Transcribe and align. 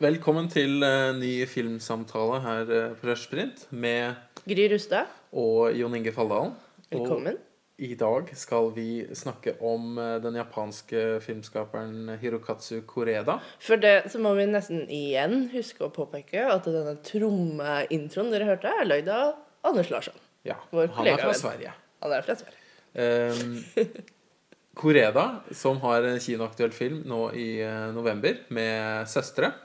Velkommen 0.00 0.46
til 0.48 0.78
uh, 0.80 1.10
ny 1.12 1.42
filmsamtale 1.44 2.38
her 2.40 2.70
uh, 2.72 2.92
på 2.96 3.04
Rushprint 3.10 3.66
med 3.68 4.14
Gry 4.48 4.64
Rustad, 4.72 5.10
og 5.36 5.76
Jon 5.76 5.92
Inge 5.98 6.14
Falldalen. 6.16 6.54
velkommen. 6.88 7.36
Og 7.36 7.84
i 7.84 7.98
dag 8.00 8.32
skal 8.32 8.70
vi 8.72 8.86
snakke 9.12 9.58
om 9.60 10.00
uh, 10.00 10.16
den 10.24 10.40
japanske 10.40 11.20
filmskaperen 11.20 12.16
Hirokatsu 12.16 12.80
Koreda. 12.88 13.36
For 13.60 13.76
det 13.76 14.08
så 14.08 14.24
må 14.24 14.32
vi 14.40 14.48
nesten 14.48 14.88
igjen 14.88 15.50
huske 15.52 15.84
å 15.84 15.92
påpeke 15.92 16.48
at 16.48 16.64
denne 16.64 16.96
trommeintroen 17.04 18.32
dere 18.32 18.48
hørte, 18.54 18.72
er 18.72 18.88
lagd 18.88 19.12
av 19.12 19.36
Anders 19.68 19.92
Larsson. 19.92 20.16
Ja, 20.48 20.62
Vår 20.72 20.94
han 20.96 21.12
er 21.12 21.26
fra. 21.28 21.40
Sverige. 21.44 21.76
Han 22.00 22.16
er 22.16 22.24
fra 22.24 22.40
Sverige. 22.40 22.60
Um, 22.96 23.98
Koreda, 24.80 25.42
som 25.52 25.84
har 25.84 26.08
en 26.08 26.22
kinoaktuell 26.24 26.72
film 26.72 27.02
nå 27.04 27.26
i 27.36 27.50
november 27.92 28.46
med 28.48 29.04
søstre. 29.12 29.58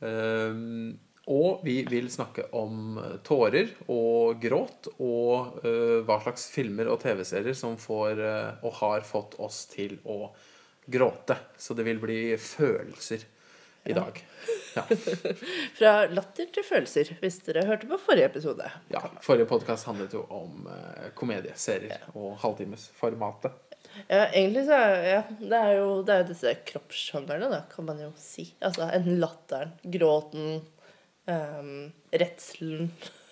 Um, 0.00 0.98
og 1.30 1.60
vi 1.62 1.82
vil 1.86 2.08
snakke 2.10 2.48
om 2.58 2.96
tårer 3.26 3.68
og 3.92 4.40
gråt, 4.42 4.88
og 4.98 5.60
eh, 5.62 6.00
hva 6.06 6.16
slags 6.24 6.48
filmer 6.50 6.88
og 6.90 7.02
TV-serier 7.04 7.54
som 7.54 7.76
får 7.78 8.22
eh, 8.24 8.64
og 8.64 8.74
har 8.80 9.04
fått 9.06 9.36
oss 9.38 9.66
til 9.70 9.98
å 10.08 10.32
gråte. 10.90 11.36
Så 11.60 11.76
det 11.78 11.86
vil 11.86 12.00
bli 12.02 12.20
følelser 12.34 13.28
i 13.84 13.94
dag. 13.94 14.18
Ja. 14.74 14.82
Fra 15.78 15.92
latter 16.10 16.50
til 16.52 16.66
følelser, 16.66 17.14
hvis 17.22 17.38
dere 17.46 17.66
hørte 17.68 17.88
på 17.90 18.00
forrige 18.00 18.32
episode. 18.32 18.66
ja. 18.90 19.04
Forrige 19.22 19.48
podkast 19.52 19.86
handlet 19.86 20.16
jo 20.18 20.24
om 20.34 20.66
eh, 20.72 21.12
komedieserier 21.14 22.10
og 22.16 22.40
halvtimesformatet. 22.42 23.69
Ja, 24.06 24.26
egentlig 24.26 24.66
så 24.68 24.76
er 24.78 25.06
ja, 25.08 25.22
det 25.40 25.60
er 25.60 25.72
jo 25.78 25.88
det 26.06 26.16
er 26.16 26.28
disse 26.28 26.52
kroppssjangerne, 26.72 27.50
da, 27.52 27.62
kan 27.70 27.88
man 27.88 28.02
jo 28.02 28.10
si. 28.20 28.50
Altså 28.64 28.88
enten 28.90 29.20
latteren, 29.22 29.72
gråten, 29.82 30.60
um, 31.30 31.72
redselen, 32.10 32.90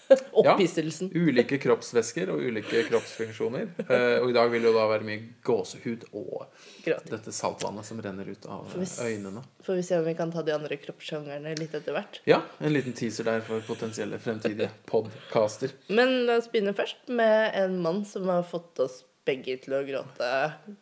opphisselsen. 0.40 1.10
Ulike 1.14 1.58
kroppsvæsker 1.60 2.30
og 2.32 2.40
ulike 2.40 2.82
kroppsfunksjoner. 2.88 3.66
Eh, 3.84 4.14
og 4.22 4.30
i 4.30 4.36
dag 4.36 4.48
vil 4.52 4.64
det 4.64 4.70
jo 4.70 4.76
da 4.76 4.86
være 4.88 5.04
mye 5.04 5.24
gåsehud 5.44 6.06
og 6.16 6.46
Gråting. 6.84 7.10
dette 7.12 7.34
saltvannet 7.36 7.84
som 7.84 8.00
renner 8.04 8.30
ut 8.30 8.48
av 8.48 8.72
eh, 8.78 8.94
øynene. 9.04 9.42
Får 9.66 9.80
vi 9.80 9.84
se 9.90 9.98
om 10.00 10.06
vi 10.08 10.14
kan 10.18 10.32
ta 10.32 10.44
de 10.46 10.54
andre 10.56 10.78
kroppssjangrene 10.80 11.52
litt 11.60 11.76
etter 11.76 11.96
hvert. 11.96 12.22
Ja, 12.28 12.40
en 12.64 12.72
liten 12.72 12.96
teaser 12.96 13.28
der 13.28 13.44
for 13.44 13.64
potensielle 13.68 14.20
fremtidige 14.22 14.70
podcaster. 14.88 15.76
Men 15.92 16.22
la 16.28 16.38
oss 16.40 16.48
begynne 16.52 16.72
først 16.76 17.12
med 17.12 17.52
en 17.60 17.76
mann 17.84 18.04
som 18.08 18.28
har 18.32 18.48
fått 18.48 18.80
oss 18.84 19.02
begge 19.28 19.54
til 19.62 19.74
å 19.76 19.82
gråte 19.86 20.28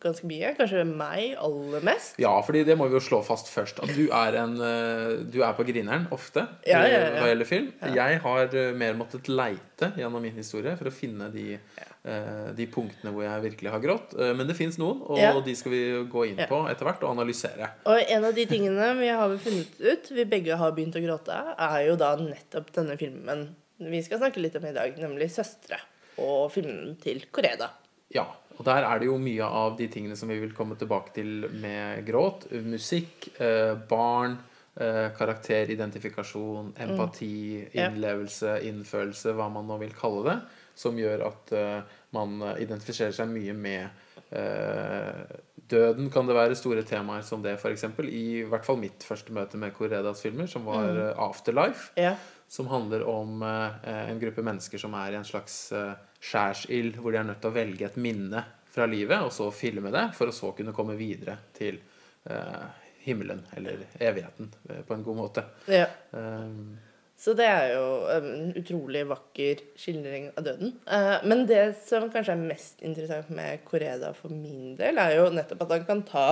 ganske 0.03 0.27
mye. 0.29 0.53
Kanskje 0.57 0.85
meg 0.87 1.35
aller 1.43 1.83
mest. 1.85 2.15
Ja, 2.23 2.31
fordi 2.47 2.63
det 2.67 2.77
må 2.79 2.87
vi 2.89 2.95
jo 2.97 3.03
slå 3.03 3.19
fast 3.27 3.51
først. 3.51 3.81
At 3.83 3.91
du 3.97 4.05
er, 4.07 4.37
en, 4.41 4.55
eh, 4.63 5.17
du 5.27 5.41
er 5.43 5.53
på 5.57 5.65
grineren 5.67 6.07
ofte 6.15 6.45
Ja, 6.65 6.79
ja, 6.87 6.87
eh, 6.87 7.05
ja. 7.17 7.21
hva 7.21 7.27
gjelder 7.33 7.49
film. 7.51 7.69
Jeg 7.99 8.21
har 8.23 8.55
eh, 8.63 8.71
mer 8.79 8.95
måttet 8.99 9.27
leite 9.29 9.91
gjennom 9.99 10.23
min 10.23 10.33
historie 10.39 10.73
for 10.79 10.89
å 10.89 10.95
finne 10.95 11.27
de, 11.33 11.59
eh, 12.07 12.47
de 12.57 12.65
punktene 12.73 13.11
hvor 13.13 13.27
jeg 13.27 13.43
virkelig 13.49 13.73
har 13.75 13.83
grått. 13.83 14.15
Eh, 14.17 14.33
Men 14.33 14.47
det 14.49 14.55
fins 14.57 14.79
noen, 14.81 15.03
og 15.05 15.19
Ja. 15.21 15.33
de 15.39 15.55
skal 15.55 15.71
vi 15.75 15.83
gå 16.09 16.25
inn 16.31 16.41
på 16.47 16.63
etter 16.71 16.87
hvert 16.87 17.03
og 17.03 17.13
analysere. 17.17 17.69
Og 17.85 17.99
en 18.07 18.25
av 18.25 18.33
de 18.33 18.45
tingene 18.49 18.89
vi 18.99 19.07
har 19.13 19.37
funnet 19.37 19.79
ut, 19.79 20.09
vi 20.15 20.25
begge 20.25 20.57
har 20.57 20.71
begynt 20.71 20.95
å 20.95 21.03
gråte, 21.03 21.37
er 21.59 21.87
jo 21.87 21.95
da 21.99 22.15
nettopp 22.15 22.71
denne 22.73 22.97
filmen 22.97 23.49
vi 23.79 23.99
skal 24.01 24.17
snakke 24.17 24.41
litt 24.41 24.55
om 24.57 24.65
i 24.65 24.71
dag, 24.73 24.95
nemlig 24.97 25.27
'Søstre'. 25.29 25.77
Og 26.17 26.51
filmen 26.51 26.95
til 26.99 27.21
Koreda. 27.31 27.69
Ja, 28.13 28.27
og 28.57 28.65
der 28.65 28.85
er 28.87 28.99
det 28.99 29.09
jo 29.09 29.17
mye 29.21 29.45
av 29.45 29.75
de 29.77 29.87
tingene 29.91 30.17
som 30.17 30.31
vi 30.31 30.39
vil 30.41 30.53
komme 30.57 30.77
tilbake 30.79 31.13
til 31.17 31.47
med 31.61 32.05
gråt. 32.07 32.47
Musikk, 32.65 33.29
eh, 33.39 33.75
barn, 33.89 34.37
eh, 34.75 35.09
karakteridentifikasjon, 35.17 36.73
empati, 36.87 37.67
innlevelse, 37.73 38.59
innfølelse, 38.69 39.35
hva 39.37 39.49
man 39.53 39.67
nå 39.69 39.77
vil 39.83 39.93
kalle 39.93 40.23
det, 40.29 40.37
som 40.75 40.97
gjør 40.97 41.27
at 41.27 41.53
eh, 41.53 41.81
man 42.17 42.41
identifiserer 42.57 43.13
seg 43.13 43.29
mye 43.29 43.53
med 43.53 43.89
eh, 44.31 45.37
døden. 45.69 46.09
Kan 46.09 46.25
det 46.25 46.39
være 46.39 46.57
store 46.57 46.81
temaer 46.87 47.21
som 47.21 47.45
det, 47.45 47.59
f.eks. 47.59 47.85
I 48.09 48.41
hvert 48.49 48.65
fall 48.65 48.81
mitt 48.81 49.05
første 49.05 49.35
møte 49.37 49.61
med 49.61 49.75
Koredas 49.77 50.23
filmer, 50.25 50.49
som 50.49 50.65
var 50.65 50.89
eh, 50.95 51.13
Afterlife 51.13 51.91
som 52.47 52.69
handler 52.71 53.01
om 53.03 53.41
en 53.43 54.19
gruppe 54.21 54.39
mennesker 54.39 54.79
som 54.79 54.93
er 54.95 55.11
i 55.11 55.17
en 55.19 55.25
slags 55.27 55.65
skjærsild, 56.21 56.97
hvor 57.01 57.11
de 57.13 57.17
er 57.21 57.27
nødt 57.29 57.41
til 57.41 57.51
å 57.51 57.57
velge 57.57 57.85
et 57.85 57.97
minne 58.01 58.43
fra 58.73 58.85
livet, 58.89 59.21
og 59.21 59.31
så 59.33 59.51
filme 59.53 59.91
det, 59.93 60.09
for 60.17 60.29
å 60.29 60.35
så 60.35 60.51
kunne 60.57 60.73
komme 60.75 60.97
videre 60.97 61.37
til 61.57 61.79
eh, 62.29 62.67
himmelen, 63.05 63.45
eller 63.57 63.85
evigheten, 63.99 64.51
eh, 64.69 64.83
på 64.85 64.93
en 64.93 65.03
god 65.03 65.17
måte. 65.23 65.45
ja. 65.67 65.87
Um, 66.11 66.77
Så 67.17 67.33
det 67.33 67.47
er 67.49 67.71
jo 67.73 67.85
en 68.13 68.51
utrolig 68.59 69.01
vakker 69.09 69.63
skildring 69.73 70.27
av 70.37 70.43
døden. 70.45 70.75
Eh, 70.85 71.23
Men 71.25 71.47
det 71.49 71.63
som 71.87 72.11
kanskje 72.13 72.35
er 72.35 72.43
mest 72.43 72.83
interessant 72.85 73.31
med 73.33 73.63
Koreda 73.65 74.11
for 74.13 74.29
min 74.29 74.75
del, 74.77 74.99
er 75.01 75.15
jo 75.15 75.31
nettopp 75.33 75.63
at 75.65 75.71
han 75.79 75.87
kan 75.87 76.03
ta 76.05 76.27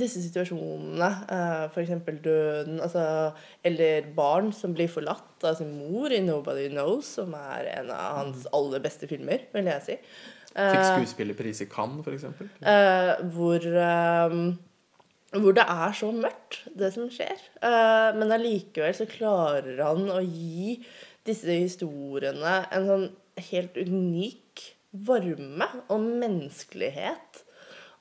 disse 0.00 0.22
situasjonene, 0.24 1.08
f.eks. 1.28 1.72
for 1.74 1.82
eksempel 1.82 2.18
døden, 2.24 2.80
altså, 2.80 3.32
eller 3.64 4.06
barn 4.16 4.52
som 4.56 4.72
blir 4.74 4.88
forlatt 4.88 5.44
av 5.44 5.58
sin 5.58 5.74
mor 5.76 6.12
i 6.12 6.22
'Nobody 6.24 6.70
Knows', 6.72 7.14
som 7.20 7.34
er 7.34 7.68
en 7.78 7.90
av 7.90 8.16
hans 8.22 8.46
aller 8.52 8.80
beste 8.80 9.08
filmer, 9.10 9.44
vil 9.52 9.68
jeg 9.68 9.82
si. 9.84 9.98
fikk 10.54 10.80
Eh, 10.80 10.96
skuespillerpris 10.96 11.60
i 11.60 11.68
Cannes, 11.68 12.06
f.eks. 12.06 12.24
Eh, 12.62 13.12
hvor, 13.34 13.60
eh, 13.60 14.36
hvor 15.36 15.52
det 15.52 15.66
er 15.68 15.92
så 15.92 16.12
mørkt, 16.14 16.62
det 16.78 16.92
som 16.94 17.10
skjer. 17.10 17.40
Eh, 17.60 18.10
men 18.16 18.32
allikevel 18.32 18.94
så 18.94 19.06
klarer 19.10 19.82
han 19.82 20.08
å 20.08 20.22
gi 20.22 20.78
disse 21.26 21.50
historiene 21.50 22.64
en 22.72 22.86
sånn 22.88 23.08
helt 23.50 23.76
unik 23.76 24.62
varme 24.94 25.66
og 25.90 26.00
menneskelighet. 26.22 27.42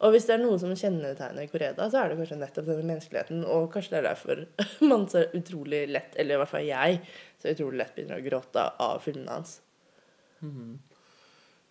Og 0.03 0.11
hvis 0.11 0.25
det 0.27 0.35
er 0.35 0.41
noe 0.43 0.59
som 0.59 0.73
kjennetegner 0.75 1.47
Koreda, 1.51 1.87
så 1.89 2.01
er 2.01 2.11
det 2.11 2.19
kanskje 2.19 2.39
nettopp 2.41 2.65
denne 2.67 2.87
menneskeligheten. 2.89 3.43
Og 3.47 3.69
kanskje 3.71 3.95
det 3.95 4.01
er 4.01 4.09
derfor 4.09 4.41
man 4.91 5.05
så 5.11 5.25
utrolig 5.31 5.85
lett, 5.91 6.17
eller 6.19 6.35
i 6.35 6.41
hvert 6.41 6.51
fall 6.51 6.65
jeg, 6.67 7.03
så 7.39 7.53
utrolig 7.53 7.79
lett 7.79 7.93
begynner 7.95 8.19
å 8.19 8.25
gråte 8.25 8.65
av 8.83 9.03
filmene 9.05 9.37
hans. 9.37 9.61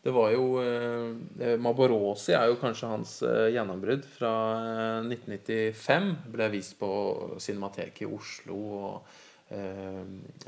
Det 0.02 0.10
var 0.10 0.32
jo 0.34 0.46
eh, 0.58 1.58
Maborosi 1.62 2.32
er 2.34 2.48
jo 2.50 2.56
kanskje 2.58 2.88
hans 2.90 3.10
eh, 3.22 3.52
gjennombrudd. 3.54 4.06
Fra 4.16 4.32
eh, 4.58 5.12
1995 5.12 6.08
ble 6.32 6.48
vist 6.56 6.74
på 6.80 6.90
Cinemateket 7.38 8.02
i 8.02 8.08
Oslo. 8.10 8.56
Og 8.80 9.54
eh, 9.54 10.00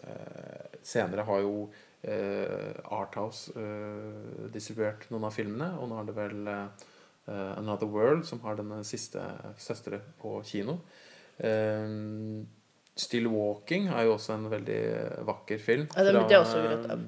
eh, 0.08 0.80
senere 0.82 1.26
har 1.28 1.44
jo 1.44 1.68
eh, 2.02 2.74
Arthouse 2.96 3.54
eh, 3.54 4.50
distribuert 4.56 5.06
noen 5.12 5.28
av 5.30 5.38
filmene. 5.38 5.70
Og 5.78 5.92
nå 5.92 6.00
er 6.00 6.10
det 6.10 6.18
vel 6.18 6.50
eh, 6.50 6.66
eh, 6.66 6.90
Another 7.30 7.88
World 7.88 8.26
som 8.28 8.42
har 8.44 8.58
denne 8.58 8.82
siste 8.84 9.22
søstre 9.56 10.02
på 10.20 10.36
kino. 10.44 10.78
Eh, 11.38 11.88
Still 12.94 13.26
Walking 13.26 13.88
er 13.90 14.06
jo 14.06 14.14
også 14.14 14.36
en 14.36 14.50
veldig 14.52 14.82
vakker 15.26 15.58
film. 15.58 15.86
Ja, 15.96 16.04
den 16.06 16.20
jeg 16.30 16.38
også 16.38 16.60
gråte 16.62 16.94
av. 16.94 17.00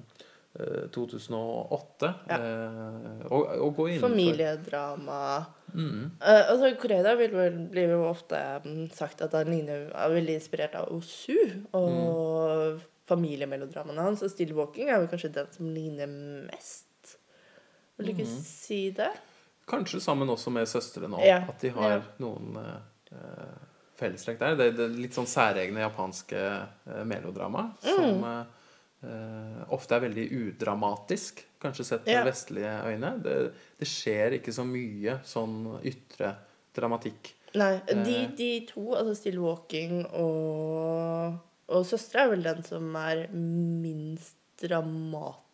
eh, 0.58 0.88
2008. 0.94 2.10
Ja. 2.26 2.38
Eh, 2.40 3.20
og, 3.28 3.52
og 3.62 3.76
gå 3.76 3.86
innenfor 3.92 4.08
Familiedrama. 4.08 5.20
Mm. 5.70 6.10
Eh, 6.18 6.42
altså, 6.50 6.72
Koreda 6.80 7.14
vil 7.20 7.36
vel, 7.38 7.60
blir 7.70 7.94
jo 7.94 8.00
ofte 8.08 8.40
mm, 8.64 8.88
sagt 8.96 9.22
at 9.22 9.36
han 9.38 9.52
ligner, 9.52 9.86
er 9.94 10.16
veldig 10.16 10.36
inspirert 10.40 10.74
av 10.80 10.90
Osu 10.96 11.38
og 11.76 12.82
familiemelodramaene 13.06 14.08
hans. 14.08 14.26
Og 14.26 14.34
Still 14.34 14.56
Walking 14.58 14.90
er 14.90 14.98
vel 14.98 15.10
kanskje 15.12 15.34
den 15.38 15.54
som 15.54 15.70
ligner 15.70 16.10
mest. 16.50 17.14
Vil 17.96 18.10
du 18.10 18.16
ikke 18.16 18.26
mm. 18.26 18.38
si 18.42 18.82
det? 18.96 19.12
Kanskje 19.66 20.00
sammen 20.00 20.28
også 20.30 20.50
med 20.54 20.68
søstre 20.70 21.08
nå. 21.10 21.18
Ja, 21.26 21.40
At 21.50 21.60
de 21.64 21.72
har 21.74 21.96
ja. 21.96 22.02
noen 22.22 22.54
eh, 22.60 23.56
fellestrekk 23.98 24.38
der. 24.38 24.56
Det, 24.60 24.68
det 24.78 24.86
litt 24.94 25.16
sånn 25.16 25.26
særegne 25.26 25.82
japanske 25.82 26.38
eh, 26.38 27.02
melodrama. 27.08 27.64
Mm. 27.82 27.88
Som 27.96 28.26
eh, 28.30 28.44
eh, 29.10 29.62
ofte 29.74 29.96
er 29.98 30.04
veldig 30.06 30.26
udramatisk, 30.42 31.42
kanskje 31.62 31.84
sett 31.88 32.06
med 32.06 32.14
Ja. 32.14 32.24
vestlige 32.28 32.74
øyne. 32.86 33.14
Det, 33.24 33.34
det 33.80 33.88
skjer 33.90 34.38
ikke 34.38 34.54
så 34.54 34.62
mye 34.68 35.18
sånn 35.26 35.58
ytre 35.82 36.34
dramatikk. 36.76 37.32
Nei, 37.56 37.72
de, 37.88 38.16
Eh. 38.20 38.30
de 38.36 38.50
to, 38.68 38.90
altså 38.94 39.14
Still 39.16 39.38
Walking 39.40 40.02
og, 40.12 41.38
og 41.72 41.86
Søstre, 41.88 42.26
er 42.26 42.34
vel 42.34 42.42
den 42.44 42.62
som 42.66 42.90
er 43.00 43.26
minst 43.32 44.34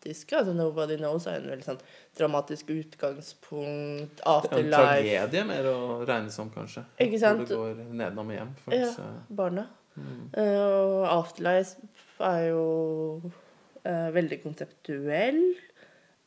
dramatiske. 0.03 0.37
Altså 0.37 0.53
Nobody 0.53 0.97
Knows 0.97 1.25
er 1.27 1.39
en 1.39 1.49
veldig 1.51 1.65
sånn 1.65 1.79
dramatisk 2.17 2.69
utgangspunkt. 2.69 4.19
Det 4.19 4.25
er 4.25 4.59
en 4.59 4.71
tragedie 4.71 5.43
mer 5.45 5.63
å 5.71 6.05
regne 6.05 6.31
som, 6.31 6.49
kanskje. 6.51 6.83
Ikke 6.99 7.19
sant? 7.19 7.47
Hvor 7.47 7.73
det 7.73 7.85
går 7.87 7.93
nedenom 7.93 8.29
og 8.29 8.35
hjem. 8.37 8.55
For 8.63 8.73
Ja. 8.73 8.85
disse- 8.85 9.35
Barna. 9.35 9.67
mm. 9.95 10.29
Uh, 10.37 10.43
og 10.43 11.25
Afterlife 11.25 11.75
er 12.19 12.49
jo 12.49 13.21
uh, 13.85 14.09
veldig 14.13 14.41
konseptuell. 14.43 15.55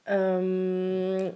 Um, 0.08 1.32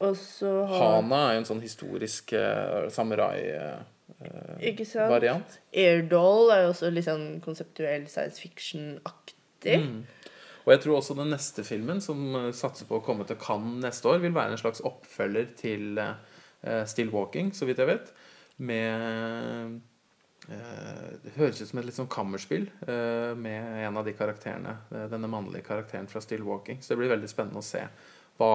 og 0.00 0.16
så 0.16 0.66
har 0.66 0.78
Hana 1.02 1.16
er 1.28 1.32
jo 1.34 1.38
en 1.44 1.44
sånn 1.44 1.62
historisk 1.62 2.32
uh, 2.32 2.88
samurai... 2.90 3.38
Uh, 3.54 4.58
Ikke 4.60 4.84
sant? 4.88 5.10
variant. 5.12 5.58
Airdoll 5.72 6.50
er 6.50 6.62
jo 6.64 6.70
også 6.72 6.88
litt 6.90 7.04
sånn 7.06 7.40
konseptuell 7.44 8.08
science 8.10 8.40
fiction-aktig. 8.42 9.76
Mm. 9.78 10.00
Og 10.68 10.74
jeg 10.74 10.82
tror 10.84 10.98
også 10.98 11.14
den 11.16 11.30
neste 11.32 11.62
filmen, 11.64 12.02
som 12.04 12.18
eh, 12.36 12.50
satser 12.52 12.84
på 12.84 12.98
å 12.98 13.04
komme 13.04 13.24
til 13.24 13.38
Cannes 13.40 13.80
neste 13.80 14.10
år, 14.10 14.18
vil 14.20 14.34
være 14.36 14.52
en 14.52 14.60
slags 14.60 14.82
oppfølger 14.84 15.54
til 15.56 15.96
eh, 16.02 16.82
Still 16.84 17.08
Walking, 17.14 17.54
så 17.56 17.64
vidt 17.64 17.80
jeg 17.80 17.88
vet. 17.88 18.10
Med 18.68 19.78
eh, 20.52 21.08
Det 21.24 21.32
høres 21.38 21.62
ut 21.62 21.70
som 21.70 21.80
et 21.80 21.88
litt 21.88 21.96
sånn 21.96 22.12
kammerspill 22.12 22.68
eh, 22.84 23.32
med 23.40 23.80
en 23.86 23.96
av 23.96 24.04
de 24.04 24.12
karakterene. 24.18 24.76
eh, 24.92 25.08
denne 25.08 25.32
mannlige 25.32 25.64
karakteren 25.70 26.10
fra 26.12 26.20
Still 26.20 26.44
Walking. 26.44 26.84
Så 26.84 26.92
det 26.92 27.00
blir 27.00 27.14
veldig 27.16 27.32
spennende 27.32 27.64
å 27.64 27.68
se 27.70 27.86
hva, 28.36 28.52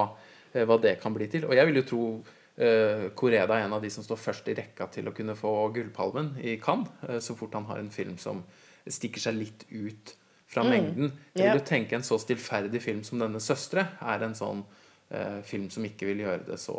eh, 0.52 0.62
hva 0.62 0.78
det 0.78 1.00
kan 1.02 1.18
bli 1.18 1.26
til. 1.34 1.50
Og 1.50 1.58
jeg 1.58 1.66
vil 1.66 1.82
jo 1.82 1.86
tro 1.90 2.08
eh, 2.54 3.08
Koreda 3.18 3.58
er 3.58 3.66
en 3.66 3.74
av 3.74 3.82
de 3.82 3.90
som 3.90 4.06
står 4.06 4.22
først 4.22 4.54
i 4.54 4.60
rekka 4.62 4.86
til 4.94 5.10
å 5.10 5.16
kunne 5.16 5.34
få 5.34 5.56
Gullpalmen 5.74 6.36
i 6.46 6.60
Cannes, 6.62 6.94
eh, 7.08 7.18
så 7.18 7.34
fort 7.34 7.58
han 7.58 7.66
har 7.74 7.82
en 7.82 7.90
film 7.90 8.20
som 8.22 8.46
stikker 8.86 9.18
seg 9.18 9.42
litt 9.42 9.66
ut 9.74 10.20
fra 10.54 10.64
mengden. 10.66 11.12
Jeg 11.34 11.50
vil 11.50 11.60
jo 11.60 11.66
tenke 11.66 11.98
en 11.98 12.06
så 12.06 12.18
stillferdig 12.22 12.80
film 12.82 13.02
som 13.06 13.20
denne 13.22 13.42
'Søstre' 13.42 13.86
er 14.00 14.24
en 14.26 14.36
sånn 14.38 14.64
eh, 15.10 15.40
film 15.46 15.68
som 15.70 15.84
ikke 15.86 16.08
vil 16.10 16.24
gjøre 16.24 16.46
det 16.48 16.58
så 16.62 16.78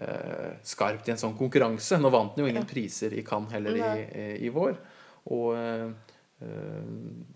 eh, 0.00 0.58
skarpt 0.66 1.08
i 1.08 1.14
en 1.14 1.20
sånn 1.20 1.36
konkurranse. 1.38 1.98
Nå 2.00 2.12
vant 2.12 2.36
den 2.36 2.46
jo 2.46 2.52
ingen 2.52 2.68
priser 2.68 3.14
i 3.16 3.24
Cannes 3.26 3.54
heller 3.54 3.78
i, 3.78 4.28
i, 4.46 4.52
vår. 4.52 4.76
Og, 5.34 5.56
eh, 5.56 5.88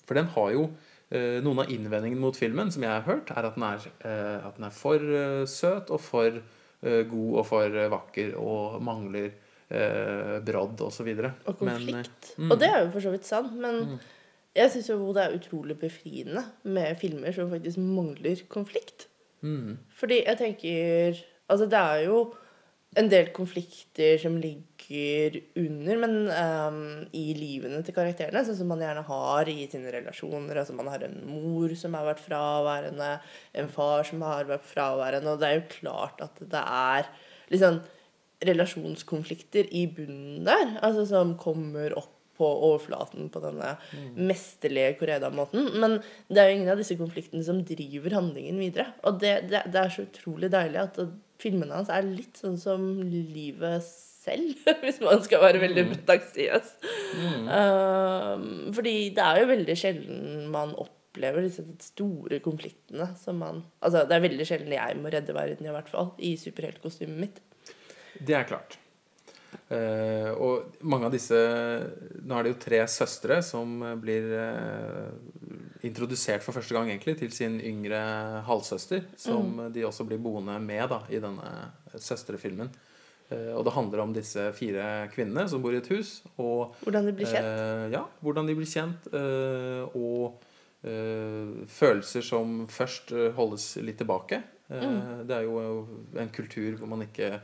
for 0.06 0.18
den 0.18 0.28
har 0.34 0.50
jo 0.54 0.64
eh, 1.10 1.40
Noen 1.42 1.64
av 1.64 1.70
innvendingene 1.72 2.20
mot 2.20 2.36
filmen 2.36 2.70
som 2.72 2.84
jeg 2.84 2.92
har 2.92 3.06
hørt, 3.08 3.32
er 3.32 3.48
at 3.48 3.56
den 3.58 3.66
er, 3.66 3.86
eh, 4.04 4.46
at 4.46 4.58
den 4.58 4.68
er 4.68 4.74
for 4.76 5.12
eh, 5.20 5.44
søt 5.50 5.90
og 5.90 6.02
for 6.04 6.42
god 6.80 7.32
og 7.36 7.42
for 7.44 7.74
vakker 7.92 8.30
og 8.40 8.78
mangler 8.80 9.34
brodd 9.68 10.80
osv. 10.80 11.10
Og 11.12 11.58
konflikt. 11.60 12.30
mm. 12.40 12.46
Og 12.46 12.56
det 12.56 12.70
er 12.70 12.78
jo 12.86 12.86
for 12.94 13.04
så 13.04 13.12
vidt 13.12 13.28
sant, 13.28 13.52
men 13.52 13.98
jeg 14.56 14.72
syns 14.72 14.90
jo 14.90 15.12
det 15.14 15.24
er 15.24 15.36
utrolig 15.36 15.76
befriende 15.78 16.42
med 16.66 16.98
filmer 16.98 17.34
som 17.34 17.50
faktisk 17.52 17.80
mangler 17.82 18.42
konflikt. 18.50 19.06
Mm. 19.40 19.78
Fordi 19.96 20.24
jeg 20.26 20.38
tenker 20.38 21.26
Altså, 21.50 21.66
det 21.66 21.78
er 21.78 22.04
jo 22.04 22.18
en 22.98 23.08
del 23.10 23.32
konflikter 23.34 24.18
som 24.22 24.36
ligger 24.38 25.36
under, 25.58 25.96
men 25.98 26.14
um, 26.30 26.78
i 27.10 27.32
livene 27.34 27.80
til 27.82 27.94
karakterene, 27.94 28.42
sånn 28.46 28.58
som 28.60 28.70
man 28.70 28.82
gjerne 28.82 29.02
har 29.08 29.50
i 29.50 29.66
sine 29.70 29.90
relasjoner. 29.94 30.60
Altså 30.62 30.76
man 30.78 30.92
har 30.92 31.02
en 31.06 31.16
mor 31.26 31.74
som 31.78 31.94
har 31.98 32.06
vært 32.06 32.22
fraværende, 32.22 33.10
en 33.58 33.70
far 33.70 34.06
som 34.06 34.22
har 34.26 34.46
vært 34.46 34.66
fraværende, 34.66 35.34
og 35.34 35.42
det 35.42 35.48
er 35.48 35.58
jo 35.58 35.66
klart 35.74 36.22
at 36.26 36.38
det 36.54 36.62
er 36.62 37.10
liksom 37.50 37.82
relasjonskonflikter 38.46 39.68
i 39.74 39.84
bunnen 39.94 40.46
der, 40.46 40.78
altså 40.86 41.04
som 41.10 41.34
kommer 41.38 41.98
opp 41.98 42.14
på 42.40 42.50
overflaten 42.70 43.30
på 43.32 43.44
denne 43.44 43.76
mesterlige 44.16 44.96
Koreda-måten. 45.00 45.70
Men 45.82 46.00
det 46.32 46.42
er 46.42 46.50
jo 46.50 46.58
ingen 46.58 46.74
av 46.74 46.80
disse 46.80 46.98
konfliktene 46.98 47.44
som 47.46 47.62
driver 47.68 48.16
handlingen 48.16 48.60
videre. 48.62 48.90
Og 49.04 49.20
det, 49.22 49.36
det, 49.52 49.66
det 49.70 49.82
er 49.84 49.92
så 49.92 50.08
utrolig 50.08 50.50
deilig 50.52 50.80
at 50.82 51.02
filmene 51.40 51.76
hans 51.76 51.90
er 51.92 52.06
litt 52.06 52.40
sånn 52.40 52.58
som 52.60 52.86
livet 53.08 53.84
selv, 54.20 54.56
hvis 54.84 55.00
man 55.04 55.22
skal 55.24 55.44
være 55.44 55.62
veldig 55.62 55.86
pretensiøs. 55.92 56.72
Uh, 57.48 58.72
fordi 58.76 58.96
det 59.16 59.26
er 59.26 59.42
jo 59.42 59.52
veldig 59.52 59.78
sjelden 59.78 60.50
man 60.52 60.74
opplever 60.78 61.44
disse 61.46 61.64
store 61.82 62.38
konfliktene 62.44 63.10
som 63.18 63.40
man 63.42 63.64
Altså, 63.80 64.04
det 64.06 64.16
er 64.16 64.26
veldig 64.28 64.46
sjelden 64.46 64.76
jeg 64.76 65.00
må 65.00 65.12
redde 65.12 65.36
verden, 65.36 65.66
i 65.66 65.74
hvert 65.74 65.90
fall, 65.90 66.12
i 66.18 66.36
superheltkostymet 66.40 67.24
mitt. 67.24 67.42
Det 68.20 68.36
er 68.36 68.48
klart. 68.48 68.78
Eh, 69.70 70.30
og 70.34 70.80
mange 70.82 71.06
av 71.06 71.12
disse 71.14 71.36
Nå 72.26 72.34
er 72.38 72.42
det 72.46 72.50
jo 72.52 72.58
tre 72.64 72.80
søstre 72.90 73.36
som 73.46 73.78
blir 74.02 74.26
eh, 74.34 75.08
introdusert 75.86 76.42
for 76.44 76.52
første 76.56 76.74
gang 76.76 76.90
egentlig 76.90 77.16
til 77.20 77.30
sin 77.34 77.56
yngre 77.62 78.00
halvsøster, 78.46 79.06
som 79.18 79.68
de 79.72 79.84
også 79.86 80.04
blir 80.08 80.18
boende 80.22 80.58
med 80.62 80.88
da, 80.92 81.00
i 81.08 81.20
denne 81.22 81.50
søstrefilmen. 81.96 82.68
Eh, 83.30 83.52
og 83.54 83.64
det 83.66 83.74
handler 83.76 84.02
om 84.04 84.12
disse 84.14 84.48
fire 84.58 85.06
kvinnene 85.14 85.46
som 85.48 85.62
bor 85.62 85.72
i 85.74 85.80
et 85.80 85.90
hus. 85.94 86.16
Og 86.42 86.74
Hvordan 86.84 87.06
de 87.10 87.14
blir 87.16 87.30
kjent. 87.30 87.46
Eh, 87.46 87.86
ja, 87.94 88.04
hvordan 88.26 88.50
de 88.50 88.58
blir 88.58 88.70
kjent. 88.70 89.06
eh, 89.14 89.96
og 89.96 90.42
eh, 90.82 91.64
følelser 91.70 92.26
som 92.26 92.66
først 92.70 93.14
holdes 93.38 93.76
litt 93.86 93.98
tilbake. 94.02 94.42
Eh, 94.42 94.56
Mm. 94.70 95.26
Det 95.26 95.34
er 95.34 95.42
jo 95.48 95.56
en 96.14 96.28
kultur 96.30 96.76
hvor 96.78 96.86
man 96.92 97.00
ikke 97.02 97.40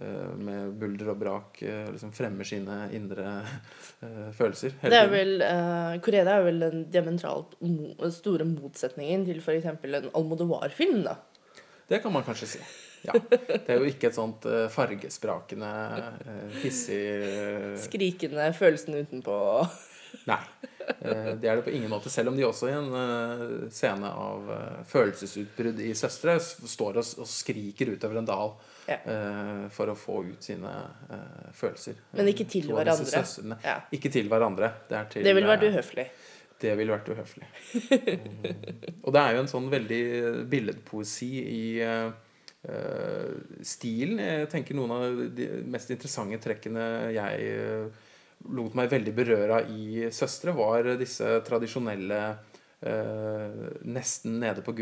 med 0.00 0.72
bulder 0.80 1.10
og 1.12 1.18
brak 1.20 1.62
eh, 1.62 1.90
liksom 1.92 2.12
fremmer 2.16 2.48
sine 2.48 2.88
indre 2.96 3.34
eh, 4.00 4.30
følelser. 4.32 4.78
Det 4.82 4.96
er 4.96 5.10
vel, 5.12 5.34
uh, 5.44 5.98
Korea 6.04 6.24
er 6.38 6.46
vel 6.46 6.62
den 6.64 6.86
diametralt 6.92 7.58
mo 7.60 8.08
store 8.10 8.46
motsetningen 8.48 9.26
til 9.28 9.42
f.eks. 9.42 9.68
en 9.68 10.08
Almodovar-film. 10.14 11.02
da. 11.04 11.18
Det 11.88 12.00
kan 12.02 12.12
man 12.12 12.24
kanskje 12.24 12.46
si. 12.54 12.62
Ja. 13.02 13.12
Det 13.18 13.66
er 13.68 13.80
jo 13.82 13.88
ikke 13.90 14.08
et 14.08 14.16
sånt 14.16 14.44
eh, 14.46 14.68
fargesprakende, 14.72 15.70
eh, 16.22 16.58
hissig 16.62 17.00
eh, 17.02 17.72
Skrikende 17.82 18.46
følelsen 18.56 18.94
utenpå. 19.02 19.34
Nei. 20.30 20.38
Eh, 21.02 21.32
Det 21.40 21.48
er 21.50 21.56
det 21.58 21.64
på 21.66 21.74
ingen 21.74 21.90
måte. 21.90 22.10
Selv 22.12 22.30
om 22.30 22.36
de 22.38 22.46
også 22.46 22.70
i 22.70 22.76
en 22.76 22.92
eh, 22.94 23.44
scene 23.74 24.08
av 24.08 24.52
eh, 24.54 24.84
følelsesutbrudd 24.88 25.82
i 25.82 25.92
'Søstre' 25.98 26.38
står 26.40 27.02
og 27.02 27.26
skriker 27.28 27.92
utover 27.96 28.22
en 28.22 28.30
dal 28.30 28.54
Ja. 28.88 28.94
eh, 28.94 29.68
for 29.70 29.92
å 29.92 29.94
få 29.98 30.18
ut 30.26 30.42
sine 30.42 30.70
uh, 30.70 31.50
følelser. 31.54 32.00
Men 32.18 32.30
ikke 32.32 32.46
til 32.50 32.68
To 32.70 32.76
hverandre. 32.78 33.22
Ja. 33.62 33.76
Ikke 33.94 34.10
til 34.12 34.30
hverandre. 34.30 34.72
Det, 34.88 34.98
er 34.98 35.10
til, 35.12 35.26
Det 35.26 35.34
ville 35.38 35.50
vært 35.50 35.66
eh, 35.66 35.76
uhøflig. 35.76 36.06
Det 36.62 36.74
ville 36.78 36.94
vært 36.94 37.10
uhøflig. 37.12 37.48
Og 39.04 39.14
det 39.14 39.22
er 39.22 39.36
jo 39.36 39.42
en 39.42 39.50
sånn 39.50 39.70
veldig 39.70 40.02
billedpoesi 40.50 41.32
i 41.42 41.64
stilen. 43.66 44.20
Jeg 44.22 44.50
tenker 44.52 44.76
noen 44.78 44.92
av 44.94 45.22
de 45.34 45.48
mest 45.66 45.90
interessante 45.90 46.38
trekkene 46.44 46.84
jeg 47.10 47.88
lot 48.54 48.76
meg 48.78 48.92
veldig 48.92 49.14
berøre 49.16 49.56
av 49.56 49.72
i 49.74 50.06
'Søstre', 50.06 50.54
var 50.54 50.92
disse 51.00 51.40
tradisjonelle 51.42 52.20
nesten 53.82 54.38
nede 54.42 54.62
på 54.62 54.76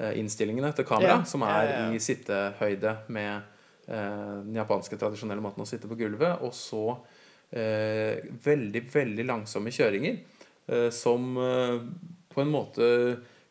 gulvet-innstillingene 0.00 0.72
til 0.74 0.84
kamera, 0.88 1.18
Ja, 1.20 1.24
som 1.24 1.42
er 1.42 1.68
ja, 1.68 1.90
i 1.92 1.98
sittehøyde 2.00 2.96
med 3.08 3.42
eh, 3.88 4.42
den 4.44 4.54
japanske 4.56 4.96
tradisjonelle 4.98 5.42
måten 5.44 5.62
å 5.62 5.66
sitte 5.68 5.88
på 5.88 5.96
gulvet, 5.98 6.40
og 6.42 6.52
så 6.54 6.96
eh, 7.52 8.20
veldig, 8.44 8.84
veldig 8.92 9.26
langsomme 9.28 9.70
kjøringer, 9.74 10.20
eh, 10.68 10.88
som 10.90 11.36
eh, 11.36 11.76
på 12.32 12.40
en 12.44 12.50
måte 12.52 12.88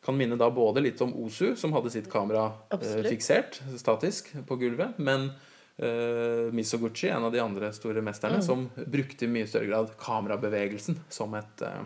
kan 0.02 0.16
minne 0.18 0.38
da 0.40 0.48
både 0.50 0.82
litt 0.82 1.02
om 1.04 1.14
Osu, 1.26 1.56
som 1.60 1.74
hadde 1.76 1.92
sitt 1.92 2.10
kamera 2.10 2.46
eh, 2.70 2.78
Absolutt. 2.78 3.10
fiksert, 3.12 3.62
statisk, 3.78 4.32
på 4.48 4.56
gulvet, 4.62 4.98
men 4.98 5.30
eh, 5.78 6.50
Misoguchi, 6.56 7.10
en 7.12 7.28
av 7.28 7.32
de 7.36 7.40
andre 7.44 7.72
store 7.76 8.02
mesterne, 8.02 8.40
Mm. 8.40 8.46
som 8.46 8.70
brukte 8.88 9.26
i 9.26 9.32
mye 9.32 9.48
større 9.48 9.68
grad 9.68 9.94
kamerabevegelsen 10.00 10.98
som 11.10 11.34
et 11.36 11.62
eh, 11.62 11.84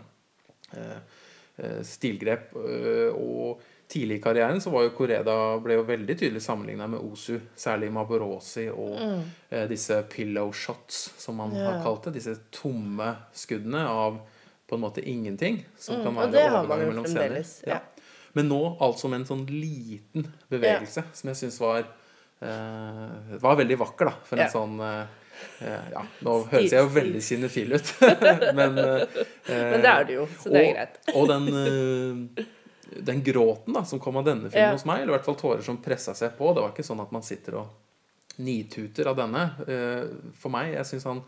eh, 0.78 0.98
eh, 1.58 1.80
stilgrep. 1.82 2.52
eh, 2.54 3.10
og 3.14 3.60
tidlig 3.88 4.18
i 4.18 4.22
karrieren 4.24 4.60
så 4.60 4.70
var 4.72 4.82
jo 4.86 4.90
Koreda 4.96 5.34
ble 5.62 5.74
jo 5.78 5.82
veldig 5.86 6.16
tydelig 6.18 6.40
sammenligna 6.42 6.86
med 6.90 7.00
Osu, 7.04 7.38
særlig 7.56 7.90
Maborosi 7.92 8.68
og 8.72 8.96
eh, 9.50 9.66
disse 9.70 10.02
pillow 10.10 10.52
shots, 10.52 11.12
som 11.18 11.36
man 11.36 11.52
har 11.52 11.74
Mm. 11.78 11.82
Kalt 11.84 12.04
det. 12.08 12.14
Disse 12.18 12.36
tomme 12.50 13.10
skuddene 13.34 13.84
av 13.88 14.18
på 14.68 14.74
en 14.78 14.80
måte 14.80 15.02
ingenting. 15.04 15.64
Som 15.78 16.02
kan 16.02 16.14
Mm, 16.14 16.32
være 16.32 16.48
har 16.50 16.66
man 16.66 16.80
jo 16.80 16.86
mellom 16.90 17.04
scener. 17.06 17.44
Ja. 17.66 17.74
Ja. 17.74 17.80
Men 18.34 18.48
nå 18.48 18.62
altså 18.80 19.08
med 19.08 19.20
en 19.20 19.26
sånn 19.28 19.44
liten 19.46 20.26
bevegelse 20.50 21.04
som 21.12 21.28
jeg 21.28 21.36
syns 21.36 21.60
var 21.60 21.84
eh, 22.42 23.36
var 23.40 23.56
veldig 23.60 23.78
vakker, 23.78 24.04
da. 24.10 24.14
For 24.24 24.38
Ja. 24.38 24.44
en 24.44 24.50
sånn 24.50 24.80
eh, 24.80 25.06
eh, 25.60 25.86
Ja, 25.92 26.02
nå 26.22 26.34
høres 26.50 26.72
jeg 26.72 26.80
jo 26.82 26.88
veldig 26.94 27.22
kinefil 27.22 27.74
ut, 27.76 27.92
men 28.58 28.78
eh, 28.78 29.06
Men 29.46 29.80
det 29.84 29.92
er 29.92 30.04
det 30.08 30.14
jo, 30.18 30.26
så 30.40 30.50
det 30.50 30.64
er 30.64 30.74
greit. 30.74 30.98
Og 31.14 31.28
den, 31.28 31.48
eh, 32.38 32.44
den 33.02 33.22
gråten 33.22 33.72
da, 33.74 33.82
som 33.84 33.98
kom 34.00 34.16
av 34.16 34.24
denne 34.24 34.50
filmen 34.50 34.68
Ja. 34.68 34.72
hos 34.72 34.84
meg, 34.84 35.02
eller 35.02 35.14
i 35.14 35.16
hvert 35.18 35.24
fall 35.26 35.36
tårer 35.40 35.62
som 35.62 35.78
pressa 35.82 36.14
seg 36.14 36.36
på, 36.38 36.52
det 36.54 36.62
var 36.62 36.70
ikke 36.72 36.84
sånn 36.86 37.00
at 37.02 37.12
man 37.12 37.22
sitter 37.22 37.54
og 37.62 37.66
nituter 38.38 39.06
av 39.06 39.16
denne. 39.16 39.44
Eh, 39.68 40.06
For 40.40 40.50
meg, 40.50 40.72
jeg 40.74 40.84
syns 40.90 41.04
han 41.04 41.22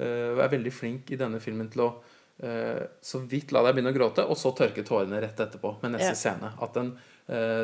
eh, 0.00 0.38
er 0.38 0.48
veldig 0.54 0.72
flink 0.72 1.10
i 1.12 1.16
denne 1.20 1.40
filmen 1.40 1.68
til 1.72 1.82
å 1.86 1.90
eh, 2.40 2.86
så 3.02 3.18
vidt 3.28 3.50
la 3.52 3.62
deg 3.66 3.74
begynne 3.76 3.92
å 3.92 3.96
gråte, 3.98 4.24
og 4.24 4.36
så 4.38 4.52
tørke 4.56 4.84
tårene 4.86 5.20
rett 5.20 5.40
etterpå 5.40 5.76
med 5.82 5.96
neste 5.96 6.14
Ja. 6.14 6.14
scene. 6.14 6.52
At 6.62 6.74
den, 6.74 6.92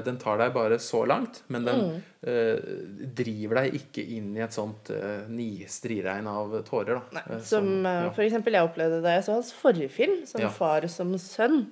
den 0.05 0.19
tar 0.21 0.37
deg 0.37 0.51
bare 0.53 0.77
så 0.83 1.07
langt, 1.09 1.43
men 1.49 1.65
den 1.65 1.79
Mm. 1.81 2.03
uh, 2.29 2.59
driver 3.17 3.63
deg 3.63 3.75
ikke 3.79 4.03
inn 4.17 4.35
i 4.37 4.41
et 4.45 4.53
sånt 4.53 4.91
uh, 4.93 5.25
nistriregn 5.29 6.27
av 6.29 6.53
tårer. 6.69 6.99
Da. 7.01 7.23
Nei, 7.23 7.39
som 7.41 7.87
eh, 7.87 8.03
ja. 8.05 8.11
for 8.13 8.25
eksempel 8.27 8.53
jeg 8.59 8.67
opplevde 8.69 9.01
da 9.05 9.15
jeg 9.17 9.25
så 9.25 9.33
hans 9.39 9.53
forrige 9.57 9.91
film, 9.91 10.27
som 10.27 10.41
Ja. 10.45 10.51
Far 10.53 10.87
som 10.89 11.15
sønn. 11.17 11.71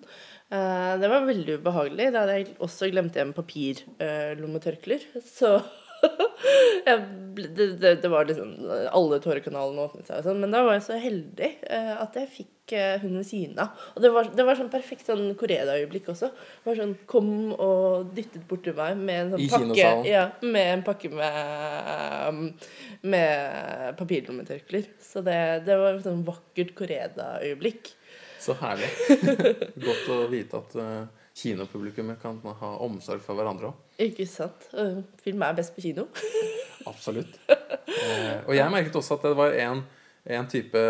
Eh, 0.53 0.95
det 1.01 1.09
var 1.09 1.25
veldig 1.29 1.59
ubehagelig. 1.63 2.11
Da 2.13 2.25
hadde 2.27 2.39
jeg 2.41 2.51
også 2.63 2.91
glemt 2.93 3.15
igjen 3.17 3.33
papirlommetørklær. 3.37 5.07
så 5.25 5.57
jeg, 6.89 6.97
ble- 7.37 7.51
det, 7.55 7.67
det, 7.79 7.91
det 8.03 8.09
var 8.11 8.27
liksom 8.27 8.49
Alle 8.91 9.21
tårekanalene 9.23 9.85
åpnet 9.87 10.09
seg 10.11 10.19
og 10.19 10.25
sånn. 10.27 10.41
Men 10.43 10.51
da 10.55 10.65
var 10.67 10.75
jeg 10.77 10.85
så 10.89 10.97
heldig 11.01 11.51
eh, 11.63 11.93
at 12.03 12.19
jeg 12.19 12.31
fikk 12.35 12.75
eh, 12.75 12.97
hun 13.05 13.15
ved 13.21 13.29
siden 13.29 13.61
av. 13.63 13.79
Og 13.95 14.03
det 14.03 14.11
var, 14.13 14.29
det 14.35 14.47
var 14.49 14.59
sånn 14.59 14.73
perfekt 14.73 15.07
sånn 15.09 15.31
Koreda-øyeblikk 15.39 16.11
også. 16.13 16.33
Det 16.35 16.69
var 16.73 16.81
sånn 16.83 16.97
Kom 17.09 17.31
og 17.55 18.11
dyttet 18.19 18.45
borti 18.51 18.75
meg 18.77 18.99
med 18.99 19.21
en 19.23 19.33
sånn 19.37 19.47
I 19.47 19.49
pakke. 19.55 19.89
Ja, 20.11 20.27
med 20.43 20.73
en 20.75 20.85
pakke 20.91 21.13
med 21.15 22.53
Med 23.15 23.97
papirlommetørklær. 24.03 24.91
Så 25.03 25.23
det, 25.27 25.39
det 25.71 25.79
var 25.81 25.97
et 26.01 26.07
sånn 26.11 26.27
vakkert 26.27 26.75
Koreda-øyeblikk. 26.83 27.95
Så 28.43 28.57
herlig. 28.59 28.89
Godt 29.87 30.09
å 30.11 30.19
vite 30.33 30.59
at 30.59 30.77
uh, 30.81 31.25
kinopublikummet 31.39 32.19
kan 32.23 32.41
ha 32.43 32.71
omsorg 32.83 33.23
for 33.23 33.39
hverandre 33.39 33.71
òg. 33.71 33.83
Ikke 34.03 34.27
sant? 34.27 34.67
Uh, 34.75 35.03
Film 35.23 35.45
er 35.47 35.59
best 35.59 35.77
på 35.77 35.85
kino. 35.85 36.09
Absolutt. 36.91 37.37
Uh, 37.49 38.43
og 38.49 38.55
jeg 38.57 38.73
merket 38.75 38.99
også 38.99 39.19
at 39.19 39.27
det 39.29 39.35
var 39.39 39.55
en, 39.63 39.85
en 40.39 40.49
type 40.51 40.83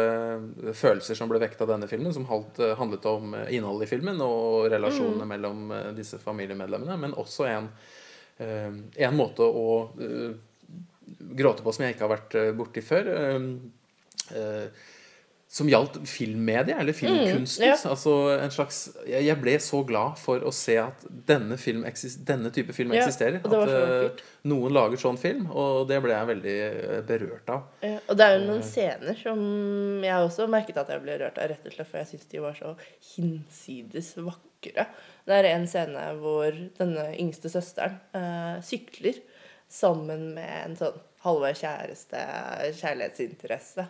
følelser 0.79 1.19
som 1.19 1.29
ble 1.29 1.43
vekt 1.43 1.61
av 1.65 1.75
denne 1.75 1.89
filmen, 1.91 2.15
som 2.17 2.25
handlet 2.29 3.11
om 3.11 3.37
innholdet 3.53 3.89
i 3.89 3.93
filmen 3.93 4.23
og 4.25 4.71
relasjonene 4.73 5.29
mellom 5.29 5.69
eh, 5.73 5.91
disse 5.97 6.19
familiemedlemmene, 6.21 6.97
men 7.01 7.15
også 7.21 7.47
en, 7.49 7.69
en 8.43 9.17
måte 9.17 9.45
å 9.45 9.79
gråte 11.33 11.65
på 11.65 11.73
som 11.73 11.85
jeg 11.87 11.95
ikke 11.95 12.05
har 12.07 12.13
vært 12.13 12.37
borti 12.59 12.85
før. 12.85 13.09
eh, 14.37 14.83
som 15.53 15.69
gjaldt 15.69 15.99
filmmedia, 16.09 16.79
eller 16.81 16.95
filmkunsten. 16.97 17.67
ja. 17.67 17.75
Altså 17.85 18.13
en 18.39 18.53
slags 18.55 18.79
jeg, 19.05 19.35
ble 19.37 19.59
så 19.61 19.83
glad 19.85 20.17
for 20.17 20.41
å 20.49 20.53
se 20.55 20.79
at 20.81 21.03
denne, 21.29 21.59
film 21.61 21.85
denne 22.25 22.53
type 22.57 22.73
film 22.73 22.95
Ja, 22.97 23.03
eksisterer. 23.03 23.43
At 23.45 23.73
eh, 23.75 24.23
noen 24.49 24.73
lager 24.73 24.97
sånn 25.03 25.21
film, 25.21 25.51
og 25.53 25.85
det 25.91 25.99
ble 26.01 26.15
jeg 26.17 26.31
veldig 26.31 26.57
eh, 26.71 27.03
berørt 27.05 27.53
av. 27.53 27.67
Ja, 27.85 27.99
og 28.01 28.17
det 28.17 28.31
er 28.31 28.39
jo 28.39 28.47
noen 28.47 28.65
scener 28.65 29.21
som 29.21 29.45
jeg 30.07 30.25
også 30.31 30.49
merket 30.57 30.81
at 30.81 30.95
jeg 30.95 31.05
ble 31.05 31.21
rørt 31.21 31.37
av, 31.37 31.53
rett 31.53 31.69
og 31.69 31.77
slett 31.77 31.91
for 31.91 32.01
jeg 32.01 32.15
syns 32.15 32.33
de 32.33 32.43
var 32.47 32.57
så 32.57 32.73
hinsides 33.13 34.11
vakre. 34.25 34.89
Det 35.29 35.37
er 35.37 35.53
en 35.53 35.69
scene 35.69 36.09
hvor 36.23 36.49
denne 36.81 37.11
yngste 37.13 37.53
søsteren 37.53 38.01
eh, 38.17 38.57
sykler 38.65 39.21
sammen 39.69 40.31
med 40.33 40.57
en 40.63 40.81
sånn 40.81 41.01
halvveis 41.23 41.61
kjæreste, 41.63 42.21
kjærlighetsinteresse, 42.81 43.85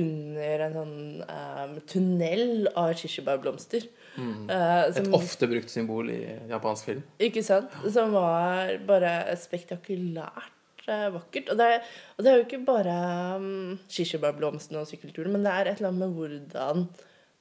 under 0.00 0.64
en 0.66 0.74
sånn 0.78 0.96
um, 1.24 1.76
tunnel 1.88 2.68
av 2.76 2.90
kirsebærblomster. 3.00 3.86
Eh, 4.18 4.82
Et 4.90 4.98
som- 4.98 5.14
ofte 5.16 5.48
brukt 5.50 5.72
symbol 5.72 6.10
i 6.12 6.18
japansk 6.50 6.84
film. 6.90 7.02
ikke 7.18 7.42
sant? 7.42 7.72
Som 7.90 8.12
var 8.12 8.76
bare 8.86 9.14
spektakulært 9.40 10.84
uh, 10.88 11.08
vakkert. 11.16 11.48
Og 11.50 11.56
det, 11.58 11.70
er, 11.72 11.82
og 12.18 12.24
det 12.24 12.30
er 12.32 12.36
jo 12.38 12.44
ikke 12.46 12.64
bare 12.68 12.98
um, 13.40 13.78
kirsebærblomstene 13.88 14.82
og 14.84 14.86
sykkelturen, 14.92 15.32
men 15.32 15.42
det 15.48 15.52
er 15.56 15.70
et 15.72 15.80
eller 15.80 15.88
annet 15.94 16.04
med 16.04 16.16
hvordan 16.20 16.84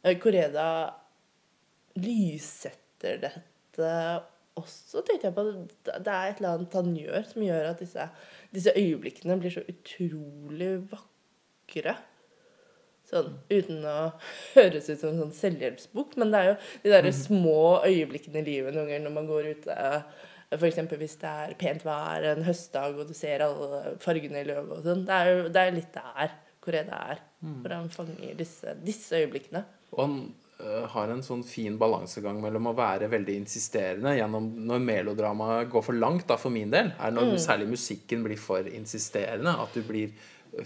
uh, 0.08 0.14
Koreda 0.24 0.70
lyssetter 2.00 3.20
dette 3.22 3.92
også, 4.60 5.02
tenkte 5.02 5.30
jeg 5.30 5.36
på. 5.36 5.46
at 5.50 6.02
det 6.06 6.14
er 6.14 6.32
et 6.32 6.42
eller 6.42 6.58
annet 6.58 6.78
han 6.78 6.96
gjør 6.98 7.30
som 7.30 7.46
gjør 7.46 7.70
at 7.72 7.80
disse, 7.82 8.08
disse 8.54 8.74
øyeblikkene 8.78 9.38
blir 9.42 9.54
så 9.56 9.64
utrolig 9.70 10.74
vakre. 10.92 11.96
Sånn, 13.10 13.34
uten 13.52 13.82
å 13.86 13.96
høres 14.56 14.88
ut 14.90 15.00
som 15.00 15.10
en 15.12 15.24
sånn 15.26 15.34
selvhjelpsbok. 15.38 16.16
Men 16.22 16.32
det 16.34 16.40
er 16.42 16.52
jo 16.52 16.60
de 16.86 16.94
der 16.94 17.10
små 17.18 17.64
øyeblikkene 17.86 18.44
i 18.44 18.48
livet 18.52 18.76
noen 18.76 18.88
ganger 18.92 19.04
når 19.08 19.18
man 19.18 19.28
går 19.30 19.50
ute. 19.58 19.90
F.eks. 20.54 20.80
hvis 21.02 21.18
det 21.22 21.34
er 21.48 21.58
pent 21.58 21.82
vær 21.86 22.30
en 22.30 22.46
høstdag, 22.46 22.94
og 23.00 23.10
du 23.10 23.16
ser 23.18 23.42
alle 23.42 23.96
fargene 24.02 24.44
i 24.44 24.48
løvet 24.48 24.78
og 24.78 24.86
sånn. 24.86 25.06
Det 25.08 25.18
er 25.18 25.32
jo 25.32 25.46
det 25.50 25.64
er 25.64 25.78
litt 25.80 25.98
der 25.98 26.40
Koreda 26.64 27.00
er. 27.16 27.24
Hvor 27.44 27.74
han 27.76 27.90
fanger 27.92 28.38
disse, 28.40 28.78
disse 28.86 29.18
øyeblikkene. 29.20 29.66
Og 29.98 30.04
han 30.06 30.18
har 30.94 31.12
en 31.12 31.24
sånn 31.24 31.44
fin 31.48 31.76
balansegang 31.80 32.40
mellom 32.42 32.70
å 32.72 32.76
være 32.78 33.10
veldig 33.12 33.36
insisterende 33.42 34.16
gjennom 34.18 34.50
når 34.68 34.84
melodramaet 34.84 35.72
går 35.72 35.86
for 35.86 35.98
langt, 35.98 36.28
da, 36.30 36.38
for 36.40 36.54
min 36.54 36.72
del, 36.74 36.94
er 36.98 37.16
når 37.16 37.36
særlig 37.42 37.70
musikken 37.74 38.24
blir 38.26 38.40
for 38.40 38.68
insisterende. 38.70 39.56
At 39.64 39.76
du 39.76 39.84
blir, 39.88 40.14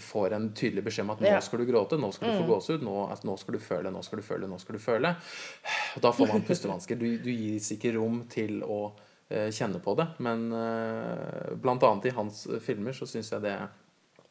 får 0.04 0.36
en 0.36 0.50
tydelig 0.56 0.84
beskjed 0.86 1.06
om 1.06 1.14
at 1.16 1.24
nå 1.24 1.34
skal 1.44 1.62
du 1.62 1.66
gråte, 1.70 1.98
nå 2.00 2.12
skal 2.14 2.30
du 2.30 2.40
få 2.42 2.46
gåsehud, 2.52 2.86
nå, 2.86 2.96
nå 3.30 3.36
skal 3.40 3.58
du 3.58 3.60
føle, 3.64 3.92
nå 3.94 4.04
skal 4.06 4.22
du 4.22 4.26
føle, 4.28 4.50
nå 4.50 4.60
skal 4.62 4.78
du 4.78 4.84
føle. 4.84 5.14
Og 5.96 6.06
da 6.06 6.14
får 6.14 6.32
man 6.32 6.46
pustevansker. 6.50 7.00
Du, 7.00 7.08
du 7.24 7.30
gis 7.32 7.72
ikke 7.76 7.94
rom 7.96 8.22
til 8.30 8.60
å 8.64 8.80
uh, 8.92 9.48
kjenne 9.48 9.82
på 9.84 9.96
det. 9.98 10.10
Men 10.24 10.48
uh, 10.52 11.56
blant 11.58 11.88
annet 11.88 12.10
i 12.12 12.16
hans 12.18 12.44
filmer 12.64 12.96
så 12.96 13.08
syns 13.08 13.32
jeg 13.34 13.46
det 13.48 13.56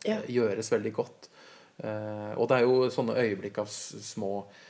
eh, 0.06 0.30
gjøres 0.38 0.72
veldig 0.76 0.96
godt. 0.96 1.32
Eh, 1.78 2.34
og 2.38 2.48
det 2.50 2.58
er 2.58 2.66
jo 2.66 2.88
sånne 2.90 3.18
øyeblikk 3.22 3.60
av 3.62 3.70
små 3.70 4.32
eh, 4.42 4.64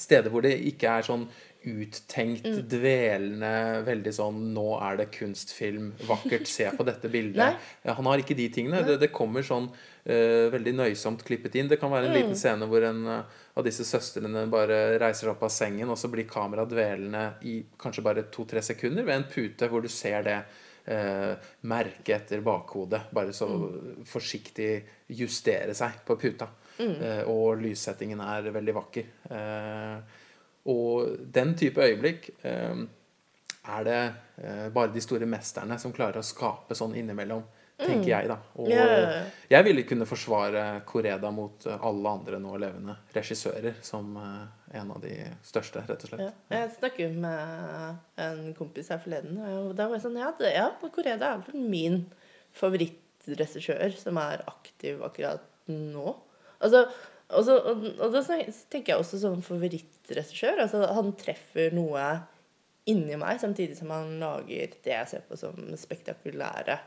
steder 0.00 0.32
hvor 0.32 0.44
det 0.44 0.56
ikke 0.70 0.88
er 0.98 1.06
sånn 1.06 1.26
uttenkt, 1.60 2.46
Mm. 2.46 2.68
dvelende, 2.68 3.84
veldig 3.84 4.12
sånn 4.16 4.54
'Nå 4.54 4.80
er 4.80 4.96
det 4.96 5.10
kunstfilm. 5.12 5.92
Vakkert. 6.08 6.46
Se 6.46 6.70
på 6.70 6.84
dette 6.84 7.08
bildet.' 7.10 7.58
Han 7.84 8.06
har 8.06 8.18
ikke 8.18 8.36
de 8.36 8.48
tingene. 8.48 8.82
Det, 8.82 8.98
det 8.98 9.12
kommer 9.12 9.42
sånn 9.42 9.68
uh, 9.68 10.48
veldig 10.50 10.72
nøysomt 10.74 11.22
klippet 11.22 11.54
inn. 11.56 11.68
Det 11.68 11.78
kan 11.78 11.90
være 11.90 12.08
en 12.08 12.14
liten 12.16 12.34
scene 12.36 12.64
hvor 12.66 12.82
en 12.82 13.06
uh, 13.06 13.22
av 13.54 13.64
disse 13.64 13.84
søstrene 13.84 14.48
bare 14.48 14.98
reiser 14.98 15.28
opp 15.28 15.42
av 15.42 15.50
sengen, 15.50 15.90
og 15.90 15.98
så 15.98 16.08
blir 16.08 16.24
kameraet 16.24 16.70
dvelende 16.70 17.34
i 17.44 17.62
kanskje 17.78 18.02
bare 18.02 18.24
to-tre 18.32 18.62
sekunder 18.62 19.04
ved 19.04 19.16
en 19.16 19.28
pute 19.28 19.68
hvor 19.68 19.82
du 19.82 19.88
ser 19.88 20.22
det 20.22 20.38
eh, 20.86 21.34
merket 21.62 22.22
etter 22.22 22.40
bakhodet. 22.40 23.02
Bare 23.12 23.34
så 23.36 23.48
forsiktig 24.06 24.82
justere 25.08 25.74
seg 25.74 26.00
på 26.06 26.16
puta. 26.16 26.48
Eh, 26.80 27.22
og 27.28 27.60
lyssettingen 27.60 28.20
er 28.24 28.50
veldig 28.54 28.74
vakker. 28.76 29.12
Eh, 29.36 30.18
og 30.70 31.14
den 31.32 31.54
type 31.58 31.84
øyeblikk 31.84 32.30
eh, 32.46 32.82
er 33.70 33.86
det 33.86 34.02
bare 34.72 34.88
de 34.92 35.00
store 35.04 35.26
mesterne 35.28 35.76
som 35.78 35.92
klarer 35.92 36.22
å 36.22 36.24
skape 36.24 36.74
sånn 36.74 36.94
innimellom, 36.96 37.42
tenker 37.76 38.08
jeg, 38.08 38.28
da. 38.30 38.38
Og 38.56 38.70
jeg 38.72 39.66
ville 39.66 39.84
kunne 39.88 40.06
forsvare 40.08 40.62
Koreda 40.88 41.28
mot 41.32 41.66
alle 41.68 42.14
andre 42.16 42.40
nå 42.40 42.54
levende 42.60 42.94
regissører 43.12 43.76
som 43.84 44.16
en 44.16 44.94
av 44.94 45.04
de 45.04 45.12
største, 45.44 45.84
rett 45.84 46.06
og 46.06 46.12
slett. 46.12 46.24
Ja. 46.24 46.32
Jeg 46.56 46.72
snakket 46.78 47.20
med 47.20 48.24
en 48.24 48.40
kompis 48.56 48.88
her 48.94 49.02
forleden, 49.04 49.36
og 49.44 49.76
da 49.76 49.90
var 49.90 49.98
jeg 50.00 50.06
sånn 50.08 50.18
Ja, 50.22 50.32
det, 50.40 50.54
ja 50.56 50.66
Koreda 50.80 51.34
er 51.34 51.44
vel 51.44 51.68
min 51.76 52.00
favorittregissør 52.56 53.92
som 54.00 54.24
er 54.24 54.48
aktiv 54.48 55.04
akkurat 55.04 55.44
nå. 55.68 56.16
Altså, 56.60 56.84
og, 57.30 57.44
så, 57.46 57.56
og, 57.70 57.84
og 58.02 58.12
da 58.14 58.20
tenker 58.26 58.92
jeg 58.94 59.00
også 59.00 59.20
som 59.22 59.40
favorittregissør. 59.46 60.60
Altså, 60.66 60.82
han 60.96 61.12
treffer 61.20 61.72
noe 61.76 62.04
inni 62.90 63.16
meg, 63.20 63.38
samtidig 63.42 63.76
som 63.78 63.92
han 63.94 64.16
lager 64.22 64.72
det 64.82 64.94
jeg 64.94 65.08
ser 65.12 65.26
på 65.28 65.36
som 65.38 65.58
spektakulære, 65.78 66.78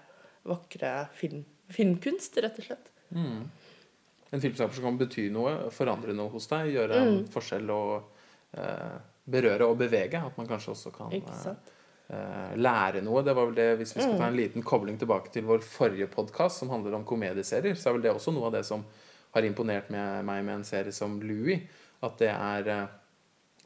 vakre 0.50 0.96
film, 1.16 1.46
filmkunst, 1.72 2.38
rett 2.44 2.58
og 2.60 2.66
slett. 2.68 2.90
En 3.14 4.42
filmskaper 4.42 4.74
som 4.76 4.88
kan 4.90 4.98
bety 5.00 5.28
noe, 5.32 5.54
forandre 5.72 6.16
noe 6.18 6.32
hos 6.34 6.50
deg, 6.52 6.72
gjøre 6.74 7.00
Mm. 7.04 7.12
en 7.14 7.28
forskjell 7.32 7.70
og 7.70 8.18
eh, 8.58 8.98
berøre 9.30 9.68
og 9.70 9.78
bevege. 9.80 10.20
At 10.26 10.38
man 10.38 10.50
kanskje 10.50 10.74
også 10.74 10.92
kan 10.96 11.14
eh, 11.14 11.72
eh, 12.10 12.54
lære 12.58 13.04
noe. 13.06 13.22
Det 13.24 13.36
var 13.38 13.46
vel 13.52 13.56
det, 13.62 13.70
Hvis 13.80 13.96
vi 13.96 14.02
skal 14.02 14.18
ta 14.20 14.28
en 14.28 14.36
liten 14.42 14.66
kobling 14.66 14.98
tilbake 15.00 15.32
til 15.32 15.46
vår 15.48 15.62
forrige 15.64 16.10
podkast, 16.12 16.60
som 16.64 16.74
handler 16.74 16.98
om 16.98 17.06
komedieserier, 17.06 17.78
så 17.78 17.90
er 17.92 18.00
vel 18.00 18.08
det 18.10 18.16
også 18.18 18.34
noe 18.34 18.50
av 18.50 18.58
det 18.58 18.66
som 18.68 18.84
har 19.34 19.42
imponert 19.48 19.90
med 19.94 20.26
meg 20.26 20.44
med 20.46 20.56
en 20.60 20.64
serie 20.68 20.92
som 20.94 21.20
Louis. 21.22 21.62
At 22.04 22.18
det 22.20 22.30
er, 22.34 22.68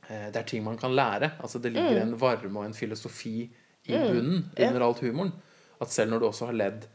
eh, 0.09 0.27
det 0.31 0.35
er 0.41 0.43
ting 0.47 0.63
man 0.63 0.77
kan 0.77 0.93
lære. 0.95 1.31
Altså 1.41 1.59
Det 1.61 1.73
ligger 1.73 2.01
en 2.01 2.15
varme 2.19 2.59
og 2.59 2.65
en 2.65 2.73
filosofi 2.77 3.49
i 3.87 3.91
bunnen 3.97 4.45
Ja. 4.57 4.69
under 4.69 4.85
alt 4.87 4.99
humoren. 4.99 5.33
At 5.81 5.89
selv 5.93 6.11
når 6.11 6.19
du 6.19 6.25
også 6.27 6.45
har 6.47 6.53
ledd 6.53 6.87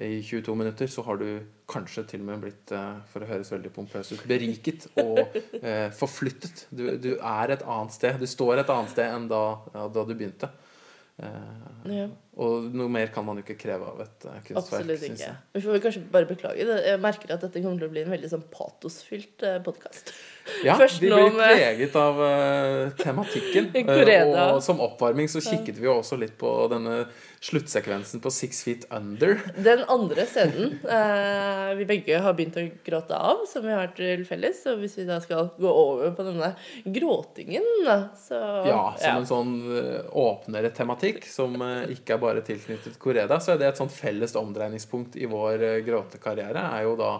i 0.00 0.22
22 0.22 0.54
minutter, 0.56 0.86
så 0.86 1.02
har 1.04 1.16
du 1.20 1.40
kanskje 1.68 2.06
til 2.08 2.20
og 2.20 2.26
med 2.26 2.40
blitt, 2.40 2.72
eh, 2.72 3.00
for 3.12 3.20
å 3.20 3.26
høres 3.28 3.50
veldig 3.52 3.72
pompøs 3.74 4.12
ut, 4.12 4.22
beriket 4.26 4.86
og 4.96 5.18
eh, 5.62 5.90
forflyttet. 5.90 6.66
Du, 6.74 6.96
du 6.96 7.10
er 7.18 7.50
et 7.52 7.62
annet 7.66 7.92
sted. 7.92 8.18
Du 8.18 8.26
står 8.26 8.58
et 8.62 8.70
annet 8.70 8.90
sted 8.94 9.10
enn 9.12 9.28
da, 9.28 9.42
ja, 9.74 9.88
da 9.88 10.04
du 10.04 10.14
begynte. 10.14 10.48
Eh, 11.20 11.28
Ja. 11.90 12.08
Og 12.40 12.70
noe 12.76 12.92
mer 12.92 13.12
kan 13.14 13.26
man 13.26 13.40
jo 13.40 13.44
ikke 13.44 13.58
kreve 13.60 13.88
av 13.92 14.02
et 14.04 14.26
eh, 14.26 14.42
kunstverk. 14.48 14.80
Absolutt 14.80 15.06
ikke. 15.10 15.30
Vi 15.56 15.64
får 15.64 15.76
vel 15.76 15.84
kanskje 15.86 16.04
bare 16.16 16.30
beklage 16.30 16.68
det. 16.68 16.78
Jeg 16.88 17.02
merker 17.04 17.34
at 17.36 17.46
dette 17.46 17.64
kommer 17.64 17.82
til 17.82 17.90
å 17.90 17.94
bli 17.94 18.04
en 18.06 18.14
veldig 18.16 18.32
sånn 18.34 18.46
patosfylt 18.52 19.48
podkast. 19.66 20.14
Ja, 20.64 20.74
Først 20.74 20.98
vi 20.98 21.06
blir 21.12 21.30
preget 21.36 21.96
av 22.00 22.18
uh, 22.18 22.90
tematikken. 22.98 23.70
Eh, 24.10 24.26
og 24.26 24.58
som 24.64 24.80
oppvarming 24.82 25.28
så 25.30 25.38
kikket 25.44 25.78
vi 25.78 25.86
jo 25.86 25.92
også 26.00 26.16
litt 26.18 26.32
på 26.40 26.48
denne 26.72 27.04
sluttsekvensen 27.44 28.20
på 28.20 28.30
Six 28.34 28.62
Feet 28.66 28.86
Under. 28.92 29.38
Den 29.68 29.84
andre 29.88 30.26
scenen 30.28 30.74
uh, 30.84 31.70
vi 31.78 31.86
begge 31.88 32.18
har 32.20 32.34
begynt 32.36 32.58
å 32.60 32.64
gråte 32.84 33.16
av, 33.16 33.44
som 33.48 33.64
vi 33.64 33.72
har 33.76 33.92
til 33.96 34.24
felles. 34.28 34.60
Og 34.70 34.82
hvis 34.82 34.98
vi 34.98 35.06
da 35.08 35.20
skal 35.24 35.52
gå 35.60 35.70
over 35.70 36.12
på 36.16 36.26
denne 36.26 36.52
gråtingen, 36.84 37.66
så 38.20 38.40
Ja, 38.66 38.82
som 39.00 39.20
en 39.22 39.28
sånn 39.28 39.54
eh, 39.76 40.10
åpnere 40.20 40.72
tematikk, 40.76 41.24
som 41.28 41.54
eh, 41.64 41.94
ikke 41.96 42.16
er 42.16 42.22
bare 42.22 42.29
tilknyttet 42.46 42.98
Koreda, 43.02 43.40
så 43.42 43.54
er 43.54 43.60
det 43.60 43.68
et 43.70 43.80
sånt 43.80 43.92
felles 43.94 44.34
omdreiningspunkt 44.38 45.18
i 45.20 45.28
vår 45.30 45.64
eh, 45.66 45.80
gråtekarriere. 45.86 46.62
er 46.78 46.86
jo 46.86 46.96
da 46.98 47.10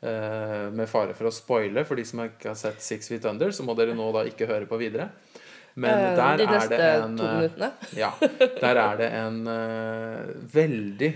eh, 0.00 0.70
Med 0.72 0.88
fare 0.90 1.16
for 1.18 1.28
å 1.28 1.34
spoile 1.34 1.84
for 1.88 1.98
de 1.98 2.06
som 2.06 2.22
ikke 2.24 2.52
har 2.52 2.58
sett 2.58 2.82
Six 2.82 3.10
Feet 3.10 3.26
Under, 3.28 3.50
så 3.50 3.66
må 3.66 3.74
dere 3.78 3.96
nå 3.98 4.08
da 4.14 4.24
ikke 4.28 4.48
høre 4.50 4.70
på 4.70 4.78
videre. 4.80 5.10
Men 5.74 6.16
der 6.16 6.36
De 6.36 6.46
er 6.46 6.68
det 6.68 6.78
en 6.84 7.16
to 7.16 7.24
eh, 7.24 7.36
minuttene. 7.40 7.70
ja, 8.02 8.10
der 8.60 8.80
er 8.82 8.96
det 9.00 9.10
en 9.16 9.38
uh, 9.48 10.32
veldig 10.52 11.10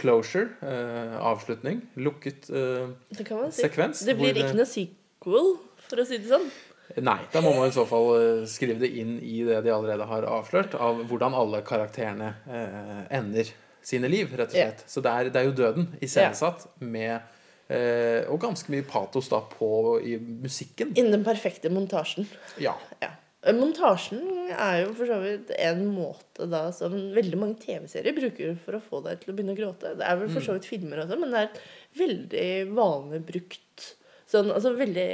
closure, 0.00 0.48
uh, 0.66 1.14
avslutning, 1.30 1.80
lukket 2.02 2.50
sekvens. 3.54 4.02
Det 4.02 4.18
blir 4.18 4.34
ikke 4.34 4.56
noe 4.58 4.66
sequel, 4.66 5.54
for 5.86 6.02
å 6.02 6.08
si 6.08 6.18
det 6.18 6.32
sånn. 6.32 6.48
Nei, 7.00 7.18
da 7.32 7.40
må 7.42 7.54
man 7.56 7.70
i 7.70 7.74
så 7.74 7.86
fall 7.88 8.10
eh, 8.18 8.42
skrive 8.50 8.78
det 8.82 8.90
inn 9.00 9.16
i 9.24 9.40
det 9.46 9.62
de 9.64 9.72
allerede 9.72 10.06
har 10.08 10.26
avslørt, 10.28 10.76
av 10.76 11.00
hvordan 11.08 11.36
alle 11.36 11.62
karakterene 11.66 12.34
eh, 12.44 13.00
ender 13.18 13.50
sine 13.84 14.08
liv, 14.12 14.32
rett 14.36 14.52
og 14.52 14.58
slett. 14.58 14.84
Så 14.88 15.02
det 15.04 15.12
er, 15.12 15.30
det 15.32 15.40
er 15.40 15.48
jo 15.48 15.56
døden 15.58 15.88
iscenesatt 16.04 16.66
med 16.84 17.16
eh, 17.72 18.24
Og 18.32 18.38
ganske 18.40 18.72
mye 18.72 18.86
patos 18.88 19.28
da 19.32 19.42
på 19.48 19.98
i 20.04 20.16
musikken. 20.20 20.94
Innen 20.94 21.18
den 21.18 21.26
perfekte 21.26 21.72
montasjen. 21.72 22.28
Ja. 22.62 22.76
Ja. 23.02 23.12
Montasjen 23.52 24.22
er 24.54 24.78
jo 24.86 24.94
for 24.96 25.08
så 25.10 25.18
vidt 25.20 25.50
en 25.58 25.82
måte 25.92 26.46
da 26.48 26.62
som 26.72 26.94
veldig 27.12 27.40
mange 27.40 27.58
TV-serier 27.60 28.16
bruker 28.16 28.54
for 28.64 28.78
å 28.78 28.84
få 28.84 29.02
deg 29.04 29.20
til 29.20 29.32
å 29.32 29.36
begynne 29.36 29.52
å 29.52 29.58
gråte. 29.58 29.92
Det 29.98 30.06
er 30.06 30.16
vel 30.20 30.32
for 30.32 30.46
så 30.46 30.56
vidt 30.56 30.68
filmer 30.68 31.02
også, 31.02 31.18
men 31.20 31.34
det 31.34 31.42
er 31.42 31.50
et 31.50 31.60
veldig 32.00 32.48
vanlig 32.78 33.20
brukt 33.28 33.90
sånn, 34.30 34.48
altså 34.48 34.72
Veldig 34.78 35.04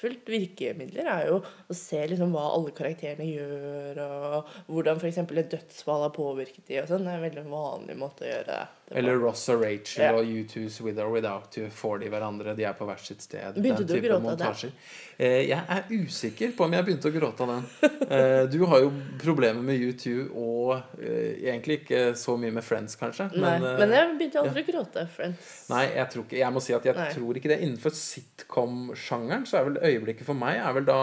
effektfullt 0.00 0.28
virkemidler 0.32 1.08
er 1.12 1.26
jo 1.28 1.40
å 1.70 1.76
se 1.76 2.00
liksom 2.08 2.32
hva 2.34 2.46
alle 2.54 2.72
karakterene 2.76 3.26
gjør, 3.28 4.00
og 4.00 4.52
hvordan 4.72 5.00
f.eks. 5.00 5.18
et 5.20 5.50
dødsfall 5.52 6.06
har 6.06 6.14
påvirket 6.16 6.66
de 6.68 6.80
og 6.82 6.88
sånn. 6.90 7.04
Det 7.04 7.12
er 7.12 7.20
en 7.20 7.26
veldig 7.28 7.46
vanlig 7.50 7.96
måte 8.00 8.24
å 8.24 8.30
gjøre 8.30 8.46
det 8.48 8.60
på. 8.66 8.76
Eller 8.98 9.20
Ross 9.22 9.44
og 9.52 9.60
Rachel 9.62 10.02
Ja. 10.02 10.14
og 10.18 10.26
U2's 10.26 10.80
With 10.82 10.98
or 10.98 11.12
Without 11.14 11.54
You 11.56 11.68
får 11.70 12.00
de 12.00 12.08
hverandre. 12.10 12.56
De 12.58 12.64
er 12.66 12.72
på 12.74 12.88
hvert 12.88 13.04
sitt 13.06 13.22
sted. 13.22 13.54
Begynte 13.54 13.84
du 13.86 13.94
å 13.94 14.00
gråte 14.02 14.32
av 14.34 14.56
det? 14.64 14.72
Eh, 15.20 15.44
jeg 15.46 15.60
er 15.68 15.84
usikker 15.92 16.56
på 16.56 16.64
om 16.64 16.72
jeg 16.74 16.86
begynte 16.88 17.06
å 17.10 17.14
gråte 17.14 17.44
av 17.44 17.52
den. 17.52 17.68
Eh, 18.10 18.46
du 18.50 18.64
har 18.66 18.80
jo 18.82 18.90
problemer 19.20 19.62
med 19.62 19.78
U2 19.78 20.30
og 20.34 20.72
eh, 20.98 21.36
egentlig 21.52 21.82
ikke 21.84 22.00
så 22.18 22.34
mye 22.40 22.50
med 22.56 22.64
Friends, 22.66 22.96
kanskje. 22.98 23.28
Nei, 23.36 23.52
men 23.60 23.92
jeg 23.94 24.16
begynte 24.18 24.42
aldri 24.42 24.64
å 24.64 24.68
gråte, 24.72 25.04
friends. 25.14 25.52
Nei, 25.70 25.84
jeg 25.94 26.08
tror 26.10 26.24
ikke 26.26 26.40
Jeg 26.40 26.54
må 26.56 26.62
si 26.64 26.74
at 26.74 26.88
jeg 26.88 26.96
Nei. 26.98 27.08
tror 27.14 27.38
ikke 27.38 27.52
det. 27.52 27.60
Innenfor 27.62 27.94
sitcom-sjangeren 27.94 29.46
så 29.46 29.60
er 29.60 29.68
vel 29.68 29.78
øyeblikket 29.90 30.26
for 30.26 30.34
meg 30.38 30.56
er 30.62 30.72
vel 30.78 30.84
da 30.88 30.98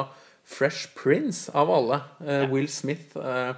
Fresh 0.48 0.94
Prince 0.96 1.52
av 1.54 1.70
alle. 1.70 2.02
Eh, 2.26 2.42
Ja. 2.44 2.48
Will 2.52 2.68
Smith 2.72 3.18
eh, 3.20 3.54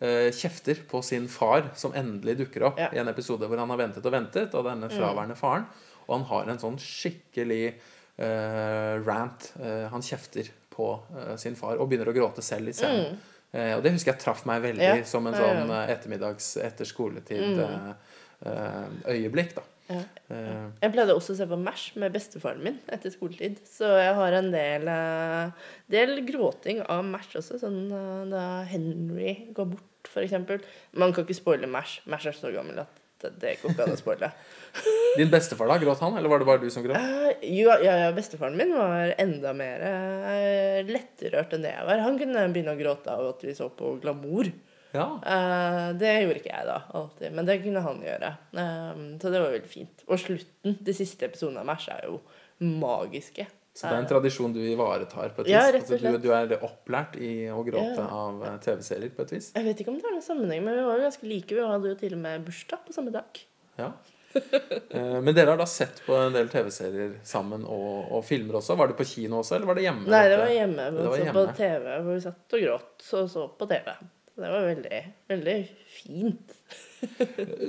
eh, 0.00 0.30
kjefter 0.36 0.82
på 0.90 1.02
sin 1.04 1.28
far, 1.28 1.70
som 1.74 1.92
endelig 1.96 2.36
dukker 2.42 2.62
opp 2.68 2.78
Ja. 2.78 2.90
i 2.92 2.98
en 3.00 3.08
episode 3.08 3.46
hvor 3.48 3.58
han 3.58 3.70
har 3.72 3.78
ventet 3.80 4.04
og 4.04 4.12
ventet, 4.12 4.54
og 4.54 4.64
denne 4.68 4.90
fraværende 4.92 5.36
faren. 5.36 5.64
Og 6.08 6.18
han 6.18 6.26
har 6.28 6.48
en 6.52 6.58
sånn 6.58 6.76
skikkelig 6.78 7.74
eh, 8.18 8.94
rant. 9.06 9.52
Eh, 9.62 9.88
han 9.92 10.00
kjefter 10.04 10.48
på 10.70 10.90
eh, 11.16 11.36
sin 11.40 11.56
far 11.56 11.76
og 11.80 11.88
begynner 11.88 12.08
å 12.12 12.14
gråte 12.16 12.42
selv 12.44 12.68
i 12.68 12.72
scenen. 12.76 13.16
Eh, 13.52 13.72
og 13.76 13.82
det 13.82 13.92
husker 13.94 14.12
jeg 14.12 14.20
traff 14.20 14.44
meg 14.46 14.60
veldig 14.62 14.82
Mm. 14.92 14.98
Ja. 15.00 15.04
som 15.04 15.26
en 15.26 15.34
sånn 15.34 15.70
ettermiddags 15.88 16.56
etter 16.60 16.84
skoletid 16.84 17.58
eh, 17.58 18.86
øyeblikk, 19.08 19.54
da. 19.56 19.62
Ja. 19.86 20.02
Eh, 20.34 20.66
Jeg 20.82 20.92
pleide 20.94 21.14
også 21.14 21.34
å 21.34 21.38
se 21.38 21.46
på 21.46 21.58
MASH 21.60 21.96
med 22.00 22.14
bestefaren 22.14 22.62
min 22.64 22.78
etter 22.92 23.12
skoletid. 23.14 23.60
Så 23.68 23.88
jeg 24.00 24.14
har 24.18 24.36
en 24.38 24.50
del, 24.54 24.88
eh, 24.90 25.72
del 25.92 26.20
gråting 26.26 26.82
av 26.82 27.04
MASH 27.06 27.38
også, 27.42 27.60
sånn 27.62 27.84
eh, 27.94 28.22
da 28.32 28.44
Henry 28.66 29.36
går 29.54 29.70
bort, 29.76 30.12
eksempel. 30.22 30.62
Man 30.94 31.12
kan 31.14 31.26
ikke 31.26 31.38
spoile 31.38 31.70
MASH. 31.70 32.00
MASH 32.06 32.30
er 32.30 32.38
så 32.38 32.52
gammel 32.54 32.82
at 32.82 33.02
det, 33.22 33.32
det 33.40 33.54
går 33.62 33.72
ikke 33.72 33.86
an 33.86 33.94
å 33.94 34.00
spoile. 34.00 34.30
Din 35.18 35.30
bestefar, 35.32 35.70
da? 35.70 35.78
Gråt 35.80 36.02
han, 36.04 36.18
eller 36.18 36.30
var 36.32 36.42
det 36.42 36.48
bare 36.50 36.62
du 36.62 36.68
som 36.72 36.84
gråt? 36.84 36.98
Uh, 36.98 37.30
jo, 37.46 37.70
ja, 37.80 37.94
ja, 38.04 38.10
bestefaren 38.16 38.58
min 38.58 38.74
var 38.76 39.14
enda 39.22 39.54
mer 39.56 39.86
uh, 39.86 40.80
lettrørt 40.90 41.54
enn 41.56 41.64
det 41.64 41.72
jeg 41.72 41.86
var. 41.88 42.02
Han 42.04 42.18
kunne 42.20 42.44
begynne 42.52 42.74
å 42.76 42.80
gråte 42.80 43.14
av 43.14 43.30
at 43.30 43.46
vi 43.46 43.54
så 43.56 43.70
på 43.72 43.96
glamour. 44.02 44.50
Ja. 44.96 45.06
Uh, 45.20 45.90
det 46.00 46.14
gjorde 46.24 46.40
ikke 46.40 46.54
jeg 46.54 46.66
da, 46.70 46.78
alltid. 46.96 47.34
Men 47.36 47.46
det 47.50 47.58
kunne 47.64 47.82
han 47.84 48.00
gjøre. 48.06 48.32
Eh, 48.56 49.04
så 49.22 49.30
det 49.34 49.42
var 49.44 49.52
veldig 49.54 49.70
fint. 49.70 50.02
Og 50.08 50.18
slutten, 50.22 50.78
de 50.88 50.94
siste 50.96 51.28
episodene 51.28 51.62
av 51.62 51.68
MASH, 51.68 51.88
er 51.94 52.08
jo 52.08 52.18
magiske. 52.64 53.46
Så 53.76 53.90
det 53.90 53.92
er 53.92 54.00
en 54.00 54.08
tradisjon 54.08 54.54
du 54.54 54.60
ivaretar 54.64 55.34
på 55.36 55.42
et 55.44 55.50
vis? 55.50 55.52
Ja, 55.52 55.66
og 55.68 55.74
Altså, 55.76 55.98
du, 56.00 56.14
du 56.22 56.30
er 56.32 56.54
opplært 56.64 57.18
i 57.20 57.32
å 57.52 57.60
gråte 57.66 58.00
Ja. 58.00 58.06
av 58.08 58.38
eh, 58.48 58.54
TV-serier 58.64 59.12
på 59.12 59.26
et 59.26 59.34
vis? 59.36 59.50
Jeg 59.52 59.66
vet 59.68 59.82
ikke 59.82 59.92
om 59.92 59.98
det 60.00 60.06
har 60.08 60.14
noen 60.16 60.24
sammenheng, 60.24 60.62
men 60.64 60.78
vi 60.78 60.84
var 60.86 60.96
jo 60.96 61.04
ganske 61.10 61.28
like. 61.28 61.52
Vi 61.58 61.66
hadde 61.74 61.90
jo 61.92 61.98
til 62.00 62.16
og 62.16 62.22
med 62.24 62.46
bursdag 62.48 62.86
på 62.88 62.96
samme 62.96 63.12
dag. 63.12 63.42
Ja. 63.76 63.90
Eh, 64.36 65.20
Men 65.24 65.32
dere 65.36 65.52
har 65.54 65.60
da 65.60 65.64
sett 65.68 66.00
på 66.06 66.16
en 66.16 66.32
del 66.34 66.48
TV-serier 66.52 67.18
sammen 67.24 67.62
og, 67.68 68.10
og 68.16 68.24
filmer 68.24 68.58
også? 68.62 68.76
Var 68.80 68.90
det 68.92 68.96
på 68.98 69.06
kino 69.08 69.42
også, 69.42 69.56
eller 69.58 69.68
var 69.70 69.78
det 69.78 69.86
hjemme? 69.86 70.08
Nei, 70.12 70.24
det 70.32 70.40
var 70.40 70.52
hjemme. 70.56 70.88
Vi 70.92 70.96
Det 70.96 71.06
var 71.12 71.22
så 71.22 71.36
på 71.36 71.46
TV, 71.60 71.86
hvor 72.00 72.12
vi 72.16 72.20
satt 72.24 72.56
og 72.58 72.64
gråt 72.66 73.06
og 73.20 73.30
så 73.36 73.46
på 73.60 73.68
TV. 73.70 73.92
Det 74.36 74.48
var 74.52 74.66
veldig, 74.66 74.98
veldig 75.28 75.54
fint. 75.88 76.50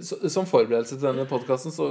Som 0.03 0.47
forberedelse 0.49 0.97
til 0.97 1.05
denne 1.05 1.23
podkasten 1.29 1.71
så 1.71 1.85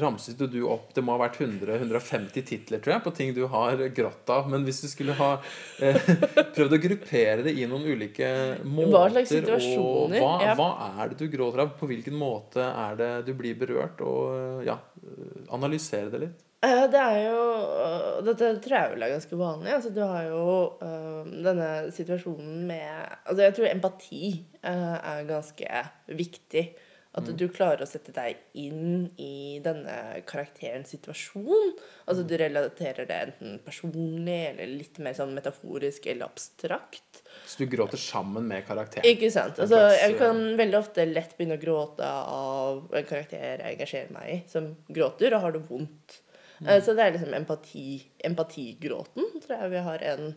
ramset 0.00 0.40
du 0.52 0.58
opp 0.68 0.90
Det 0.94 1.02
må 1.04 1.14
ha 1.16 1.20
vært 1.24 1.40
100-150 1.42 2.46
titler, 2.48 2.80
tror 2.80 2.94
jeg, 2.94 3.02
på 3.04 3.12
ting 3.16 3.34
du 3.36 3.42
har 3.52 3.82
grått 3.96 4.32
av. 4.32 4.48
Men 4.52 4.64
hvis 4.64 4.80
du 4.84 4.88
skulle 4.88 5.16
ha 5.18 5.34
eh, 5.84 6.00
prøvd 6.56 6.78
å 6.78 6.80
gruppere 6.86 7.44
det 7.44 7.56
i 7.60 7.68
noen 7.68 7.84
ulike 7.84 8.30
måter 8.64 9.20
Hva 9.20 9.26
slags 9.28 9.68
og 9.76 10.16
hva, 10.16 10.32
hva 10.56 10.70
er 10.94 11.12
det 11.12 11.20
du 11.20 11.28
gråter 11.36 11.66
av? 11.66 11.76
På 11.76 11.90
hvilken 11.90 12.16
måte 12.16 12.64
er 12.70 12.96
det 13.02 13.12
du 13.28 13.34
blir 13.36 13.58
berørt? 13.60 14.00
Og 14.00 14.64
ja, 14.64 14.78
analysere 15.52 16.08
det 16.14 16.24
litt. 16.24 16.45
Eh, 16.66 16.82
Det 16.92 17.02
er 17.02 17.20
jo 17.26 17.44
øh, 17.84 18.24
Dette 18.26 18.50
tror 18.64 18.76
jeg 18.78 18.94
vel 18.94 19.06
er 19.06 19.14
ganske 19.14 19.38
vanlig. 19.38 19.72
Altså, 19.76 19.92
du 19.94 20.02
har 20.02 20.26
jo 20.30 20.48
øh, 20.82 21.30
denne 21.46 21.70
situasjonen 21.94 22.66
med 22.66 23.14
Altså, 23.24 23.40
jeg 23.42 23.54
tror 23.58 23.70
empati 23.70 24.24
øh, 24.64 24.96
er 25.14 25.24
ganske 25.30 25.86
viktig. 26.08 26.66
At 27.16 27.30
du 27.32 27.46
klarer 27.48 27.80
å 27.80 27.86
sette 27.88 28.12
deg 28.12 28.36
inn 28.60 29.06
i 29.16 29.56
denne 29.64 30.18
karakterens 30.28 30.90
situasjon. 30.92 31.70
Altså, 32.04 32.26
du 32.28 32.34
relaterer 32.36 33.08
det 33.08 33.16
enten 33.22 33.54
personlig 33.64 34.50
eller 34.50 34.68
litt 34.82 35.00
mer 35.00 35.16
sånn 35.16 35.32
metaforisk 35.32 36.10
eller 36.12 36.28
abstrakt. 36.28 37.22
Så 37.48 37.62
du 37.62 37.72
gråter 37.72 37.96
sammen 37.96 38.44
med 38.50 38.66
karakteren. 38.68 39.08
Ikke 39.08 39.30
sant? 39.32 39.56
Altså, 39.64 39.80
jeg 39.96 40.18
kan 40.20 40.42
veldig 40.60 40.76
ofte 40.82 41.08
lett 41.08 41.32
begynne 41.38 41.56
å 41.56 41.64
gråte 41.64 42.04
av 42.04 42.84
en 42.92 43.08
karakter 43.08 43.62
jeg 43.64 43.78
engasjerer 43.78 44.12
meg 44.12 44.34
i, 44.34 44.38
som 44.52 44.68
gråter 44.92 45.38
og 45.38 45.46
har 45.46 45.56
det 45.56 45.64
vondt. 45.70 46.20
Eh, 46.64 46.78
Så 46.80 46.94
det 46.96 47.02
er 47.04 47.12
liksom 47.16 47.34
empati, 47.36 47.82
empatigråten, 48.24 49.26
tror 49.44 49.58
jeg 49.60 49.70
vi 49.74 49.82
har 49.84 50.04
en, 50.12 50.30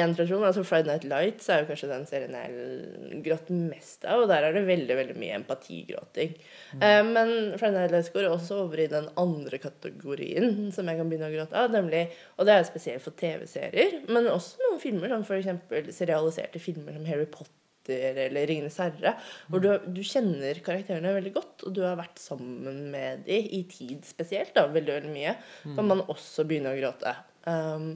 en 0.00 0.14
tradisjon. 0.16 0.44
Altså 0.46 0.64
Friday 0.64 0.88
Night 0.94 1.04
Lights 1.10 1.50
er 1.52 1.62
jo 1.62 1.68
kanskje 1.68 1.90
den 1.90 2.06
serien 2.08 2.36
jeg 2.38 3.20
gråt 3.26 3.50
mest 3.52 4.06
av, 4.08 4.22
og 4.22 4.30
der 4.32 4.46
er 4.48 4.56
det 4.56 4.64
veldig 4.68 4.96
veldig 5.02 5.16
mye 5.20 5.36
empatigråting. 5.40 6.34
Eh, 6.80 7.02
Men 7.10 7.34
Friday 7.60 7.76
Night 7.80 7.94
Lights 7.96 8.12
går 8.14 8.30
også 8.30 8.62
over 8.64 8.80
i 8.80 8.88
den 8.92 9.08
andre 9.20 9.58
kategorien 9.62 10.70
som 10.72 10.88
jeg 10.88 10.96
kan 11.00 11.10
begynne 11.12 11.28
å 11.30 11.34
gråte 11.36 11.56
av, 11.64 11.70
nemlig, 11.74 12.06
og 12.38 12.46
det 12.48 12.56
er 12.56 12.68
spesielt 12.70 13.02
for 13.04 13.16
TV-serier, 13.20 14.00
men 14.08 14.30
også 14.32 14.62
noen 14.64 14.80
filmer, 14.82 15.12
som 15.12 15.26
f.eks. 15.26 15.92
serialiserte 15.96 16.62
filmer 16.62 16.96
som 16.96 17.04
Harry 17.10 17.26
Potter 17.26 17.56
eller 17.90 18.46
'Ringenes 18.46 18.78
herre', 18.82 19.14
hvor 19.48 19.62
du, 19.64 19.68
du 19.90 20.02
kjenner 20.06 20.62
karakterene 20.64 21.14
veldig 21.16 21.34
godt, 21.36 21.66
og 21.66 21.76
du 21.76 21.82
har 21.86 21.98
vært 22.00 22.20
sammen 22.22 22.90
med 22.92 23.24
dem 23.28 23.52
i 23.58 23.62
tid 23.70 24.06
spesielt, 24.08 24.54
da, 24.56 24.66
veldig, 24.70 24.96
veldig 25.00 25.14
mye, 25.14 25.36
kan 25.76 25.88
man 25.88 26.04
også 26.06 26.46
begynne 26.48 26.74
å 26.74 26.78
gråte. 26.78 27.14
Um, 27.46 27.94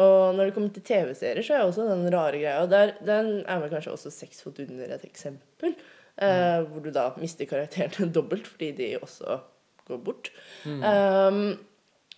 og 0.00 0.34
når 0.34 0.48
det 0.48 0.54
kommer 0.56 0.74
til 0.74 0.86
TV-serier, 0.86 1.44
så 1.46 1.58
er 1.58 1.66
også 1.68 1.86
den 1.86 2.08
rare 2.10 2.38
greia 2.40 2.64
der, 2.66 2.96
Den 3.04 3.44
er 3.46 3.60
vel 3.62 3.70
kanskje 3.70 3.94
også 3.94 4.10
'Seks 4.10 4.42
fot 4.42 4.58
under' 4.64 4.94
et 4.94 5.04
eksempel, 5.06 5.76
Uh, 6.14 6.62
hvor 6.70 6.78
du 6.78 6.92
da 6.94 7.08
mister 7.18 7.42
karakterene 7.50 8.12
dobbelt 8.16 8.46
fordi 8.46 8.68
de 8.78 8.92
også 9.02 9.40
går 9.88 9.98
bort. 10.06 10.28
Um, 10.64 11.58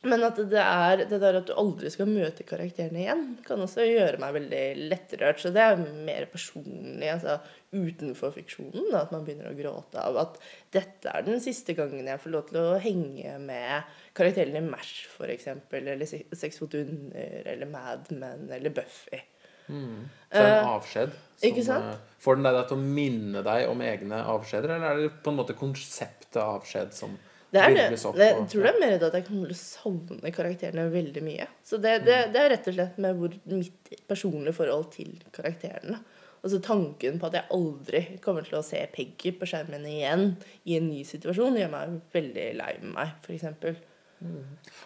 men 0.08 0.22
at 0.26 0.38
det 0.50 0.62
er 0.62 1.02
det 1.10 1.18
der 1.22 1.38
at 1.40 1.48
du 1.48 1.52
aldri 1.58 1.90
skal 1.92 2.08
møte 2.08 2.46
karakterene 2.46 3.02
igjen, 3.02 3.22
kan 3.46 3.60
også 3.64 3.84
gjøre 3.86 4.20
meg 4.22 4.34
veldig 4.38 4.62
lettrørt. 4.92 5.42
Så 5.42 5.52
det 5.54 5.62
er 5.64 5.80
mer 6.06 6.26
personlig, 6.32 7.08
altså 7.12 7.36
utenfor 7.76 8.32
fiksjonen, 8.32 8.88
da, 8.92 9.02
at 9.04 9.12
man 9.12 9.26
begynner 9.26 9.50
å 9.50 9.56
gråte 9.58 10.00
av 10.00 10.16
at 10.22 10.38
dette 10.72 11.10
er 11.12 11.26
den 11.26 11.42
siste 11.44 11.74
gangen 11.76 12.06
jeg 12.08 12.22
får 12.22 12.32
lov 12.32 12.46
til 12.48 12.60
å 12.62 12.76
henge 12.80 13.36
med 13.42 13.96
karakterene 14.16 14.62
i 14.62 14.68
MASH, 14.70 14.94
f.eks., 15.18 15.48
eller 15.76 16.06
Sex 16.06 16.60
fot 16.62 16.78
under, 16.78 17.40
eller 17.52 17.68
Mad 17.70 18.08
Men, 18.16 18.46
eller 18.54 18.72
Buffy. 18.76 19.22
Så 19.66 19.72
en 19.74 20.52
Eh, 20.52 20.68
avskjed 20.68 21.14
ikke 21.42 21.62
sant? 21.66 21.88
eh, 21.96 22.18
Får 22.22 22.36
den 22.38 22.46
deg 22.46 22.58
til 22.70 22.76
å 22.78 22.84
minne 22.86 23.40
deg 23.42 23.64
om 23.70 23.80
egne 23.82 24.20
avskjeder, 24.30 24.76
eller 24.76 24.86
er 24.92 25.00
det 25.02 25.22
på 25.24 25.32
en 25.32 25.38
måte 25.40 25.56
konseptet 25.58 26.38
avskjed 26.38 26.94
som 26.94 27.16
Det 27.56 27.62
er 27.64 27.74
det. 27.76 27.86
opp? 27.98 28.18
det 28.20 28.28
jeg 28.28 28.44
tror 28.52 28.68
det 28.68 28.72
er 28.74 28.82
mer 28.84 28.98
det 28.98 29.08
at 29.08 29.18
jeg 29.18 29.26
kommer 29.30 29.50
til 29.50 29.56
å 29.56 29.62
savne 29.62 30.34
karakterene 30.36 30.86
veldig 30.92 31.24
mye. 31.26 31.48
Så 31.66 31.80
det, 31.82 31.96
det, 32.06 32.20
det 32.34 32.42
er 32.44 32.52
rett 32.54 32.70
og 32.70 32.78
slett 32.78 33.00
med 33.02 33.18
hvor 33.18 33.34
mitt 33.56 33.96
personlige 34.06 34.56
forhold 34.60 34.92
til 34.94 35.16
karakterene. 35.34 35.98
Og 36.00 36.46
Og 36.46 36.52
så 36.52 36.60
tanken 36.62 37.16
på 37.18 37.26
at 37.26 37.34
jeg 37.34 37.50
aldri 37.56 38.00
kommer 38.22 38.44
til 38.46 38.60
å 38.60 38.62
se 38.62 38.78
Peggy 38.92 39.32
på 39.34 39.48
skjermen 39.50 39.82
igjen 39.90 40.28
i 40.62 40.76
en 40.78 40.84
ny 40.86 41.00
situasjon, 41.02 41.56
gjør 41.58 41.72
meg 41.72 41.96
veldig 42.14 42.44
lei 42.60 42.72
meg, 42.86 43.16
f.eks. 43.24 43.48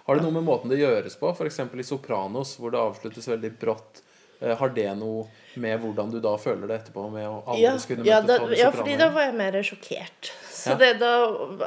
Har 0.06 0.16
det 0.16 0.24
noe 0.24 0.34
med 0.38 0.46
måten 0.46 0.72
det 0.72 0.80
gjøres 0.80 1.18
på? 1.20 1.28
F.eks. 1.34 1.60
i 1.60 1.84
'Sopranos', 1.84 2.56
hvor 2.56 2.72
det 2.72 2.80
avsluttes 2.80 3.28
veldig 3.28 3.52
brått. 3.60 4.00
Eh, 4.40 4.56
Har 4.56 4.72
det 4.72 4.88
noe 4.96 5.26
med 5.60 5.82
hvordan 5.82 6.10
du 6.10 6.20
da 6.24 6.32
føler 6.40 6.70
det 6.70 6.78
etterpå? 6.80 7.10
Med 7.12 7.28
å 7.28 7.42
aldri 7.44 7.66
Ja, 7.66 7.74
skulle 7.78 8.08
ja, 8.08 8.22
møte 8.22 8.32
da, 8.32 8.38
Tony 8.40 8.56
ja, 8.56 8.70
fordi 8.72 8.96
da 8.96 9.10
var 9.12 9.28
jeg 9.28 9.36
mer 9.36 9.60
sjokkert. 9.60 10.32
Så 10.60 10.76
det, 10.80 10.92
da 11.00 11.12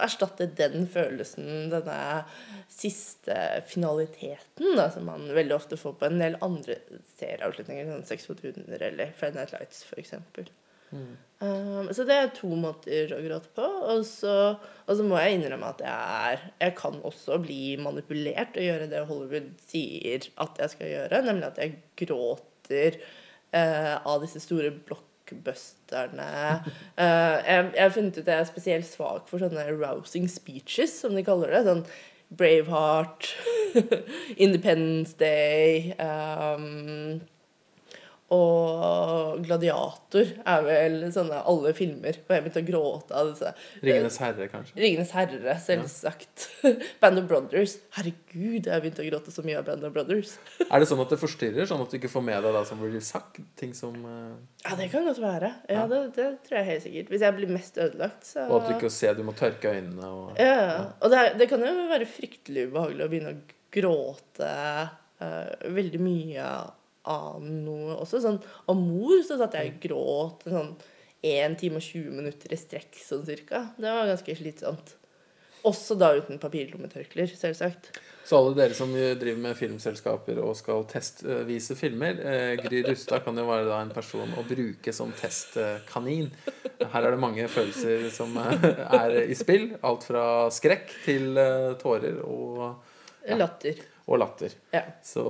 erstatter 0.04 0.50
den 0.58 0.88
følelsen 0.92 1.72
denne 1.74 2.00
siste 2.72 3.36
finaliteten 3.70 4.78
da, 4.78 4.90
som 4.94 5.08
man 5.10 5.28
veldig 5.34 5.56
ofte 5.58 5.80
får 5.80 5.98
på 6.00 6.10
en 6.10 6.22
del 6.22 6.38
andre 6.46 6.80
serieavslutninger, 7.20 7.90
sånn 7.90 8.08
Sex 8.08 8.28
mot 8.30 8.44
hunder 8.44 8.90
eller 8.90 9.14
Friday 9.18 9.42
Night 9.42 9.56
Lights 9.56 9.86
f.eks. 9.90 10.16
Mm. 10.94 11.14
Um, 11.44 11.90
så 11.92 12.06
det 12.08 12.16
er 12.16 12.30
to 12.38 12.50
måter 12.56 13.12
å 13.16 13.22
gråte 13.24 13.50
på. 13.58 13.66
Og 13.94 14.04
så, 14.08 14.36
og 14.86 15.00
så 15.00 15.06
må 15.08 15.20
jeg 15.20 15.40
innrømme 15.40 15.74
at 15.74 15.82
jeg 15.84 16.20
er 16.30 16.46
Jeg 16.62 16.76
kan 16.80 17.00
også 17.04 17.40
bli 17.44 17.76
manipulert 17.82 18.58
og 18.60 18.68
gjøre 18.68 18.90
det 18.92 19.04
Hollywood 19.10 19.50
sier 19.68 20.30
at 20.44 20.62
jeg 20.62 20.76
skal 20.76 20.94
gjøre, 20.94 21.24
nemlig 21.28 21.50
at 21.50 21.62
jeg 21.64 21.78
gråter 22.06 23.00
uh, 23.56 23.98
av 24.00 24.22
disse 24.24 24.44
store 24.44 24.72
blockbusterne. 25.34 26.64
Uh, 26.98 27.38
jeg, 27.48 27.72
jeg 27.76 27.84
har 27.84 27.94
funnet 27.94 28.18
ut 28.18 28.24
at 28.24 28.34
jeg 28.34 28.40
er 28.40 28.50
spesielt 28.50 28.88
svak 28.88 29.28
for 29.30 29.42
sånne 29.42 29.66
rousing 29.72 30.30
speeches, 30.30 31.00
som 31.02 31.16
de 31.16 31.24
kaller 31.26 31.54
det. 31.54 31.64
Sånn 31.68 31.86
Braveheart, 32.34 33.30
Independence 34.46 35.14
Day 35.20 35.94
um, 36.02 37.22
og 38.34 39.42
Gladiator 39.46 40.30
er 40.46 40.64
vel 40.66 40.96
sånne 41.14 41.40
alle 41.50 41.74
filmer. 41.78 42.18
Og 42.26 42.34
jeg 42.34 42.44
begynte 42.46 42.64
å 42.64 42.68
gråte 42.68 43.18
av 43.20 43.30
disse. 43.32 43.52
'Ringenes 43.84 44.18
herre', 44.22 44.48
kanskje? 44.52 44.76
Ringenes 44.82 45.14
herre, 45.16 45.56
selvsagt. 45.64 46.48
Band 47.04 47.22
of 47.22 47.28
Brothers. 47.30 47.78
Herregud, 47.98 48.70
jeg 48.70 48.84
begynte 48.86 49.04
å 49.06 49.08
gråte 49.10 49.34
så 49.36 49.46
mye 49.46 49.60
av 49.62 49.68
Band 49.70 49.88
of 49.88 49.94
Brothers. 49.96 50.36
Er 50.72 50.84
det 50.84 50.90
sånn 50.90 51.04
at 51.04 51.14
det 51.14 51.20
forstyrrer, 51.22 51.68
sånn 51.70 51.84
at 51.86 51.94
du 51.94 52.00
ikke 52.00 52.12
får 52.12 52.26
med 52.26 52.42
deg 52.46 52.58
det 52.58 52.64
som 52.70 52.82
blir 52.84 53.04
sagt? 53.06 53.42
Ting 53.60 53.74
som 53.78 53.96
uh... 54.06 54.34
Ja, 54.66 54.76
det 54.80 54.90
kan 54.94 55.08
godt 55.10 55.22
være. 55.24 55.54
Ja, 55.70 55.84
Ja. 55.84 55.88
det, 55.92 56.04
det 56.18 56.30
tror 56.48 56.60
jeg 56.62 56.70
helt 56.72 56.86
sikkert. 56.88 57.10
Hvis 57.14 57.26
jeg 57.28 57.38
blir 57.40 57.52
mest 57.54 57.78
ødelagt, 57.82 58.28
så 58.28 58.48
Og 58.48 58.62
at 58.62 58.70
du 58.70 58.76
ikke 58.78 58.94
ser, 58.94 59.18
du 59.18 59.26
må 59.28 59.36
tørke 59.38 59.74
øynene 59.74 60.10
og 60.10 60.40
Ja, 60.42 60.94
og 61.00 61.12
det, 61.14 61.24
det 61.42 61.50
kan 61.52 61.64
jo 61.66 61.74
være 61.92 62.08
fryktelig 62.10 62.70
ubehagelig 62.72 63.06
å 63.06 63.12
begynne 63.12 63.34
å 63.36 63.60
gråte 63.74 64.54
uh, 65.24 65.70
veldig 65.74 66.02
mye 66.04 66.48
av 67.10 67.44
noe 67.44 68.00
også. 68.00 68.22
Sånn, 68.24 68.42
av 68.70 68.80
mor 68.80 69.20
så 69.28 69.38
satt 69.40 69.58
jeg 69.60 69.76
og 69.76 69.80
gråt 69.88 70.48
sånn 70.50 70.74
1 71.24 71.56
time 71.62 71.80
og 71.80 71.86
20 71.86 72.18
minutter 72.20 72.52
i 72.52 72.60
strekk, 72.60 73.00
sånn 73.00 73.24
cirka. 73.28 73.70
Det 73.80 73.88
var 73.88 74.10
ganske 74.12 74.36
slitsomt. 74.40 74.98
Også 75.64 75.96
da 75.96 76.10
uten 76.18 76.42
papirlommetørklær, 76.44 77.30
selvsagt. 77.40 77.94
Så 78.28 78.36
alle 78.36 78.52
dere 78.58 78.76
som 78.76 78.92
driver 78.92 79.40
med 79.46 79.56
filmselskaper 79.56 80.42
og 80.44 80.58
skal 80.60 80.84
testvise 80.92 81.76
filmer 81.80 82.20
eh, 82.20 82.52
Gry 82.60 82.82
Rustad 82.88 83.24
kan 83.24 83.40
jo 83.40 83.46
være 83.48 83.70
da 83.70 83.80
en 83.84 83.92
person 83.96 84.36
å 84.40 84.44
bruke 84.48 84.92
som 84.96 85.12
testkanin. 85.16 86.30
Her 86.84 87.08
er 87.08 87.16
det 87.16 87.22
mange 87.24 87.48
følelser 87.52 88.10
som 88.16 88.36
eh, 88.44 88.68
er 89.00 89.18
i 89.24 89.36
spill. 89.40 89.70
Alt 89.88 90.08
fra 90.08 90.26
skrekk 90.56 90.92
til 91.06 91.40
eh, 91.40 91.72
tårer 91.80 92.20
og, 92.28 92.66
Ja. 93.24 93.38
Latter. 93.40 93.78
Og 94.08 94.18
latter. 94.20 94.52
Ja. 94.74 94.82
Så, 95.06 95.24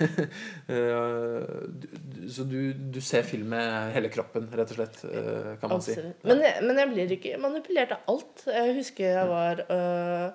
eh, 0.72 1.44
så 2.32 2.44
du, 2.48 2.58
du 2.74 2.98
ser 3.04 3.22
film 3.26 3.52
med 3.54 3.92
hele 3.94 4.10
kroppen, 4.12 4.48
rett 4.50 4.72
og 4.74 4.80
slett, 4.80 4.98
eh, 5.10 5.52
kan 5.60 5.70
man 5.72 5.84
si. 5.84 5.94
Absolutt. 5.94 6.24
Men, 6.26 6.42
jeg- 6.46 6.64
men 6.66 6.80
jeg 6.82 6.90
blir 6.92 7.14
ikke 7.16 7.38
manipulert 7.42 7.94
av 7.96 8.10
alt. 8.14 8.42
Jeg 8.50 8.74
husker 8.80 9.12
jeg 9.14 9.28
var 9.30 9.62
øh, 9.70 10.26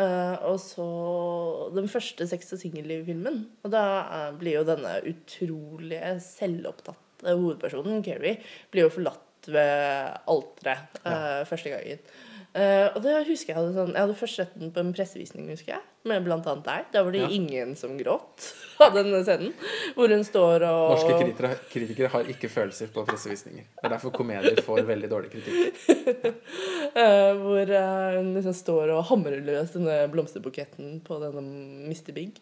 øh, 0.00 0.36
og 0.50 0.60
så 0.64 0.86
den 1.76 1.88
første 1.92 2.26
Sex 2.30 2.52
og 2.56 2.62
singel-filmen. 2.62 3.42
Og 3.64 3.74
da 3.74 3.84
blir 4.40 4.58
jo 4.60 4.64
denne 4.68 4.96
utrolige 5.12 6.14
selvopptatte 6.24 7.36
hovedpersonen, 7.36 8.02
Keri, 8.04 8.36
blir 8.72 8.86
jo 8.88 8.94
forlatt 8.96 9.50
ved 9.52 10.16
alteret 10.28 11.02
øh, 11.04 11.42
første 11.48 11.70
gangen. 11.76 12.00
Uh, 12.56 12.88
og 12.96 13.02
det 13.04 13.10
husker 13.28 13.50
Jeg 13.52 13.56
hadde 13.58 13.72
sånn 13.76 13.90
Jeg 13.92 14.00
hadde 14.00 14.14
først 14.16 14.38
sett 14.38 14.52
den 14.56 14.70
på 14.72 14.80
en 14.80 14.92
pressevisning, 14.96 15.50
husker 15.52 15.74
jeg. 15.74 15.82
Med 16.06 16.22
blant 16.26 16.46
annet 16.46 16.64
deg. 16.68 16.84
Da 16.94 17.02
var 17.02 17.12
det 17.16 17.24
Ja. 17.24 17.28
ingen 17.34 17.74
som 17.76 17.96
gråt 17.98 18.50
av 18.84 18.94
denne 18.94 19.22
scenen. 19.26 19.52
Hvor 19.96 20.12
hun 20.12 20.22
står 20.26 20.62
og 20.68 20.92
Norske 20.94 21.16
kritikere, 21.18 21.50
kritikere 21.72 22.10
har 22.12 22.28
ikke 22.30 22.50
følelser 22.52 22.90
på 22.94 23.02
pressevisninger. 23.08 23.64
Det 23.80 23.88
er 23.88 23.94
derfor 23.96 24.12
komedier 24.14 24.60
får 24.62 24.84
veldig 24.86 25.10
dårlig 25.12 25.32
kritikk. 25.34 25.82
Eh, 26.96 27.32
hvor 27.36 27.68
eh, 27.76 28.14
hun 28.16 28.30
liksom 28.32 28.54
står 28.56 28.88
og 28.94 29.02
hamrer 29.10 29.42
løs 29.44 29.74
denne 29.74 30.06
blomsterbuketten 30.08 31.02
på 31.04 31.18
denne 31.20 31.42
Mr. 31.90 32.12
Big. 32.16 32.38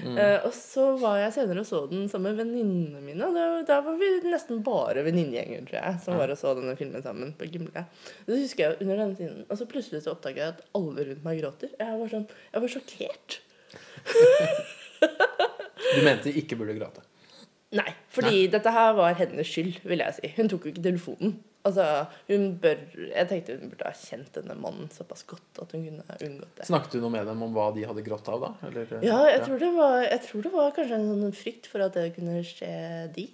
Mm. 0.00 0.14
Eh, 0.16 0.46
og 0.46 0.54
så 0.56 0.86
var 1.02 1.18
jeg 1.20 1.34
senere 1.34 1.60
og 1.60 1.68
så 1.68 1.82
den 1.90 2.06
sammen 2.08 2.30
med 2.32 2.40
venninnene 2.46 3.02
mine. 3.04 3.28
og 3.28 3.66
Da, 3.68 3.80
var 3.84 3.98
vi 4.00 4.08
nesten 4.24 4.62
bare 4.64 5.04
venninnegjenger, 5.04 5.66
tror 5.68 5.78
jeg, 5.82 5.98
som 6.06 6.16
var 6.16 6.32
og 6.32 6.40
så 6.40 6.54
denne 6.56 6.76
filmen 6.80 7.04
sammen 7.04 7.34
på 7.36 7.50
Gimle. 7.52 7.84
Så 8.24 8.38
husker 8.40 8.64
jeg 8.70 8.80
under 8.86 9.02
denne 9.02 9.18
tiden, 9.20 9.44
og 9.50 9.60
så 9.60 9.68
plutselig 9.68 10.00
så 10.06 10.14
oppdaga 10.14 10.46
jeg 10.46 10.54
at 10.54 10.64
alle 10.80 11.04
rundt 11.10 11.26
meg 11.28 11.42
gråter. 11.42 11.74
Jeg 11.76 12.00
var 12.00 12.14
sånn, 12.14 12.26
jeg 12.54 12.64
var 12.64 12.74
sjokkert. 12.78 12.99
Du 15.90 16.02
mente 16.04 16.28
de 16.28 16.34
ikke 16.40 16.58
burde 16.60 16.76
gråte. 16.78 17.02
Nei, 17.74 17.86
fordi 18.10 18.48
dette 18.50 18.72
her 18.74 18.96
var 18.98 19.14
hennes 19.18 19.46
skyld, 19.46 19.78
vil 19.86 20.02
jeg 20.02 20.16
si. 20.16 20.30
Hun 20.36 20.50
tok 20.50 20.66
jo 20.66 20.72
ikke 20.74 20.84
telefonen. 20.84 21.36
Altså, 21.66 21.84
hun 22.30 22.54
bør, 22.62 22.78
Jeg 22.96 23.28
tenkte 23.28 23.54
hun 23.60 23.68
burde 23.68 23.84
ha 23.84 23.92
kjent 23.92 24.30
denne 24.32 24.54
mannen 24.56 24.88
såpass 24.94 25.26
godt 25.28 25.60
at 25.60 25.74
hun 25.76 25.82
kunne 25.84 26.16
unngått 26.16 26.54
det. 26.56 26.66
Snakket 26.70 26.96
du 26.96 27.02
noe 27.02 27.12
med 27.12 27.28
dem 27.28 27.42
om 27.44 27.52
hva 27.54 27.66
de 27.76 27.84
hadde 27.84 28.04
grått 28.06 28.30
av, 28.32 28.46
da? 28.46 28.50
Eller, 28.68 28.94
Ja, 29.04 29.18
jeg 29.28 29.42
tror, 29.44 29.60
det 29.60 29.68
var, 29.76 29.98
jeg 30.06 30.22
tror 30.24 30.46
det 30.46 30.52
var 30.54 30.72
kanskje 30.78 30.98
en 30.98 31.10
sånn 31.10 31.36
frykt 31.36 31.68
for 31.70 31.84
at 31.84 31.98
det 31.98 32.06
kunne 32.16 32.40
skje 32.48 32.72
de. 33.18 33.26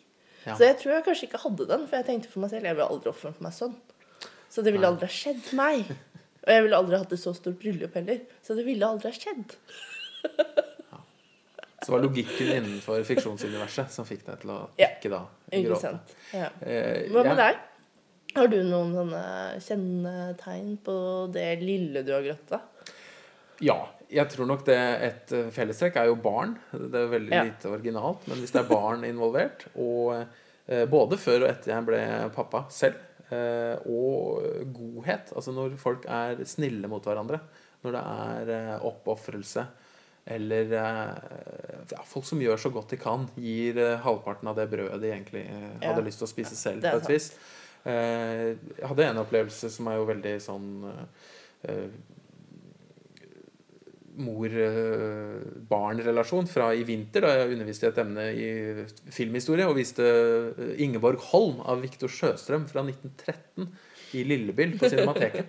Ja. 0.42 0.56
Så 0.58 0.66
jeg 0.66 0.78
tror 0.82 0.96
jeg 0.96 1.06
kanskje 1.06 1.28
ikke 1.30 1.42
hadde 1.46 1.68
den, 1.70 1.86
for 1.86 2.00
jeg 2.00 2.08
tenkte 2.10 2.32
for 2.32 2.42
meg 2.42 2.52
selv 2.52 2.68
jeg 2.68 2.78
vil 2.78 2.86
aldri 2.90 3.12
oppføre 3.14 3.46
meg 3.46 3.54
sånn. 3.54 3.78
Så 4.50 4.62
det 4.66 4.74
ville 4.74 4.86
Nei. 4.86 4.92
aldri 4.94 5.08
ha 5.08 5.16
skjedd 5.16 5.48
meg. 5.58 5.94
Og 6.46 6.52
jeg 6.54 6.62
ville 6.62 6.78
aldri 6.78 6.98
hatt 7.00 7.12
et 7.12 7.18
så 7.20 7.32
stort 7.34 7.58
bryllup 7.58 7.94
heller. 7.98 8.20
Så 8.46 8.54
det 8.54 8.64
ville 8.66 8.86
aldri 8.86 9.10
ha 9.10 9.16
skjedd. 9.18 9.56
Så 11.86 11.92
var 11.92 12.00
logikken 12.02 12.48
innenfor 12.56 13.02
fiksjonsuniverset 13.06 13.92
som 13.94 14.06
fikk 14.08 14.24
deg 14.26 14.40
til 14.42 14.50
å 14.54 14.58
Ja. 14.80 14.88
ikke 14.96 15.10
da 15.12 15.20
gråte. 15.52 15.90
Ja. 16.34 16.48
Eh, 16.66 17.04
Hva 17.12 17.22
med 17.22 17.36
deg? 17.38 17.58
Har 18.36 18.48
du 18.50 18.56
noen 18.64 18.94
sånne 18.96 19.20
kjennetegn 19.62 20.72
på 20.84 20.96
det 21.32 21.60
lille 21.62 22.02
du 22.02 22.10
har 22.12 22.22
grått 22.26 22.56
av? 22.56 22.60
Ja. 23.60 23.78
Jeg 24.08 24.28
tror 24.30 24.46
nok 24.46 24.64
det 24.66 24.78
et 24.78 25.32
eh, 25.34 25.48
fellestrekk 25.50 25.96
er 25.98 26.06
jo 26.10 26.14
barn. 26.22 26.56
Det 26.72 26.94
er 26.94 27.08
veldig 27.10 27.32
Ja. 27.32 27.42
lite 27.44 27.70
originalt. 27.70 28.26
Men 28.28 28.38
hvis 28.38 28.52
det 28.52 28.60
er 28.64 28.68
barn 28.68 29.02
involvert, 29.04 29.66
og 29.76 30.26
eh, 30.68 30.84
både 30.86 31.18
før 31.18 31.42
og 31.44 31.48
etter 31.50 31.72
jeg 31.74 31.86
ble 31.86 32.30
pappa 32.34 32.64
selv, 32.70 32.94
og 33.32 34.44
godhet 34.76 35.32
Altså 35.34 35.52
når 35.52 35.76
folk 35.82 36.04
er 36.06 36.44
snille 36.46 36.86
mot 36.88 37.02
hverandre, 37.04 37.40
når 37.82 37.96
det 37.96 38.02
er 38.02 38.52
eh, 38.54 38.84
oppofrelse 38.86 39.66
eller 40.26 40.72
eh, 40.74 41.82
ja, 41.92 42.00
folk 42.06 42.24
som 42.26 42.40
gjør 42.42 42.58
så 42.58 42.70
godt 42.74 42.90
de 42.90 42.96
kan, 42.98 43.28
gir 43.38 43.76
eh, 43.78 43.98
halvparten 44.02 44.48
av 44.50 44.56
det 44.58 44.64
brødet 44.72 45.00
de 45.02 45.12
egentlig 45.12 45.44
hadde 45.50 46.00
Ja. 46.00 46.06
lyst 46.06 46.18
til 46.18 46.26
å 46.26 46.32
spise 46.32 46.56
selv. 46.58 46.82
på 46.82 46.96
et 46.98 47.10
vis. 47.12 47.28
Eh, 47.86 48.56
jeg 48.78 48.88
hadde 48.90 49.04
en 49.06 49.20
opplevelse 49.22 49.70
som 49.70 49.86
er 49.86 50.00
jo 50.00 50.08
veldig 50.08 50.32
sånn 50.42 50.66
eh, 50.90 51.04
eh, 51.70 51.86
mor-barn-relasjon 54.16 56.46
fra 56.50 56.70
i 56.74 56.84
vinter, 56.88 57.20
da 57.24 57.28
jeg 57.36 57.52
underviste 57.56 57.86
i 57.86 57.90
et 57.90 57.98
emne 58.02 58.24
i 58.32 58.48
filmhistorie 59.12 59.66
og 59.68 59.76
viste 59.78 60.04
eh, 60.06 60.74
Ingeborg 60.84 61.18
Holm 61.32 61.56
av 61.64 61.76
Viktor 61.84 62.08
Sjøstrøm 62.12 62.64
fra 62.70 62.80
1913 62.86 63.68
i 64.16 64.20
Lillebild 64.24 64.78
på 64.80 64.88
Cinemateket 64.90 65.44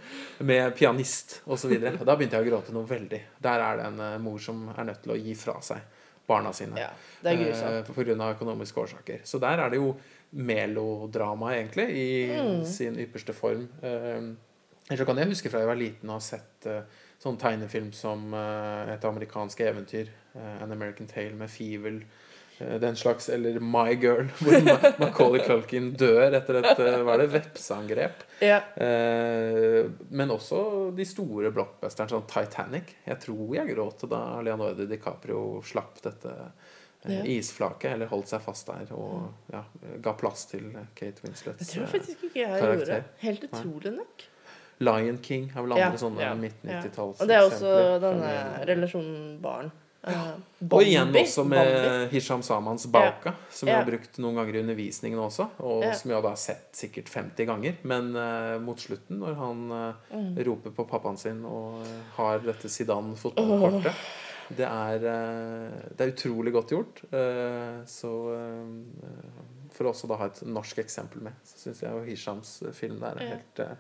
med 0.48 0.76
pianist 0.78 1.42
osv. 1.46 1.72
Da 1.80 2.16
begynte 2.18 2.36
jeg 2.40 2.46
å 2.48 2.50
gråte 2.50 2.74
noe 2.76 2.88
veldig. 2.90 3.22
Der 3.44 3.60
er 3.64 3.74
det 3.80 3.86
en 3.92 4.00
eh, 4.04 4.18
mor 4.24 4.40
som 4.44 4.58
er 4.74 4.84
nødt 4.90 5.02
til 5.06 5.12
å 5.16 5.20
gi 5.22 5.34
fra 5.40 5.56
seg 5.66 5.80
barna 6.28 6.52
sine 6.52 6.76
Ja, 6.82 6.90
eh, 7.24 7.84
pga. 7.88 8.32
økonomiske 8.34 8.82
årsaker. 8.84 9.20
Så 9.24 9.40
der 9.40 9.58
er 9.64 9.70
det 9.72 9.78
jo 9.80 9.94
melodrama, 10.36 11.54
egentlig, 11.56 11.88
i 11.96 12.08
Mm. 12.36 12.66
sin 12.68 12.98
ypperste 13.00 13.32
form. 13.34 13.64
Eh, 13.82 14.22
så 14.98 15.06
kan 15.06 15.18
jeg 15.18 15.28
huske 15.32 15.50
fra 15.52 15.60
jeg 15.64 15.68
var 15.70 15.76
liten 15.80 16.10
og 16.10 16.16
har 16.18 16.26
sett 16.26 16.66
eh, 16.68 16.82
sånn 17.24 17.38
tegnefilm 17.42 17.92
som 17.98 18.32
eh, 18.38 18.94
et 18.94 19.06
amerikansk 19.10 19.60
eventyr, 19.66 20.10
eh, 20.38 20.64
An 20.64 20.72
American 20.72 21.08
Tale 21.10 21.34
med 21.34 21.50
Fivel, 21.50 22.04
eh, 22.60 22.76
den 22.84 22.96
slags, 22.96 23.30
eller 23.34 23.58
My 23.60 23.96
Girl, 23.98 24.30
hvor 24.40 24.60
Ma 24.68 24.78
Macaulay 25.02 25.42
Culkin 25.48 25.92
dør 25.98 26.38
etter 26.38 26.60
et 26.62 26.78
hva 26.78 27.16
er 27.16 27.24
det, 27.24 27.30
vepseangrep. 27.34 28.24
Ja. 28.46 28.60
Men 30.10 30.30
også 30.34 30.62
de 30.98 31.06
store 31.10 31.50
blockbusterne, 31.56 32.10
sånn 32.14 32.28
Titanic. 32.30 32.94
Jeg 33.08 33.20
tror 33.26 33.56
jeg 33.58 33.74
gråt 33.74 34.06
da 34.12 34.22
Leonardo 34.46 34.86
DiCaprio 34.90 35.62
slapp 35.66 36.02
dette 36.06 36.34
Ja. 37.08 37.22
isflaket, 37.24 37.94
eller 37.94 38.10
holdt 38.12 38.28
seg 38.28 38.42
fast 38.44 38.68
der 38.68 38.90
og 38.98 39.30
ja, 39.54 39.62
ga 40.04 40.12
plass 40.18 40.46
til 40.50 40.66
Kate 40.98 41.14
Det 41.22 41.24
Winslets 41.24 41.70
tror 41.72 41.84
jeg 41.86 41.92
faktisk 41.94 42.24
ikke 42.28 42.42
jeg 42.42 42.60
karakter. 42.60 42.90
gjorde. 42.90 43.04
Helt 43.22 43.46
utrolig 43.48 43.92
nok. 43.96 44.26
Lion 44.80 45.18
King 45.18 45.50
er 45.56 45.62
vel 45.64 45.72
andre 45.74 45.80
Ja, 45.80 45.98
sånne 45.98 46.22
ja, 46.22 46.34
midt-90-talls 46.36 47.22
Og 47.22 47.28
det 47.28 47.36
er 47.36 47.42
også 47.48 47.66
eksempler. 47.66 48.00
denne 48.02 48.66
relasjonen 48.68 49.42
barn. 49.42 49.72
Uh, 50.08 50.38
Og 50.72 50.84
igjen 50.86 51.10
Bambi- 51.12 51.24
også 51.26 51.44
Bambi. 51.44 51.56
med 51.58 52.10
Hisham 52.12 52.42
Samans 52.42 52.86
Bauka, 52.88 53.34
som 53.50 53.68
jeg 53.68 53.76
Ja. 53.76 53.82
har 53.84 53.90
brukt 53.92 54.18
noen 54.20 54.36
ganger 54.36 54.56
i 54.56 54.60
undervisningen 54.62 55.20
også, 55.20 55.50
og 55.60 55.84
Ja. 55.84 55.92
som 55.94 56.12
jeg 56.12 56.22
da 56.24 56.30
har 56.30 56.36
sett 56.38 56.70
sikkert 56.74 57.10
50 57.10 57.46
ganger. 57.46 57.76
Men 57.84 58.16
uh, 58.16 58.58
mot 58.60 58.78
slutten, 58.78 59.20
når 59.20 59.36
han 59.36 59.72
uh, 59.72 59.94
Mm. 60.14 60.38
roper 60.46 60.70
på 60.72 60.88
pappaen 60.88 61.18
sin 61.18 61.44
og 61.44 61.84
har 62.16 62.40
dette 62.40 62.70
Zidane-fotballkortet 62.70 63.94
det, 64.56 64.64
er, 64.66 64.96
eh, 64.96 65.90
det 65.98 66.00
er 66.08 66.12
utrolig 66.14 66.54
godt 66.54 66.70
gjort. 66.70 67.02
Så 67.86 68.08
For 69.76 69.84
også 69.92 70.08
da 70.08 70.16
ha 70.16 70.26
et 70.32 70.40
norsk 70.48 70.80
eksempel 70.82 71.22
med, 71.22 71.34
så 71.46 71.58
syns 71.68 71.82
jeg 71.84 71.92
jo 71.92 72.04
Hishams 72.08 72.64
film 72.74 73.00
der 73.02 73.18
er 73.18 73.22
Ja. 73.22 73.36
helt 73.36 73.78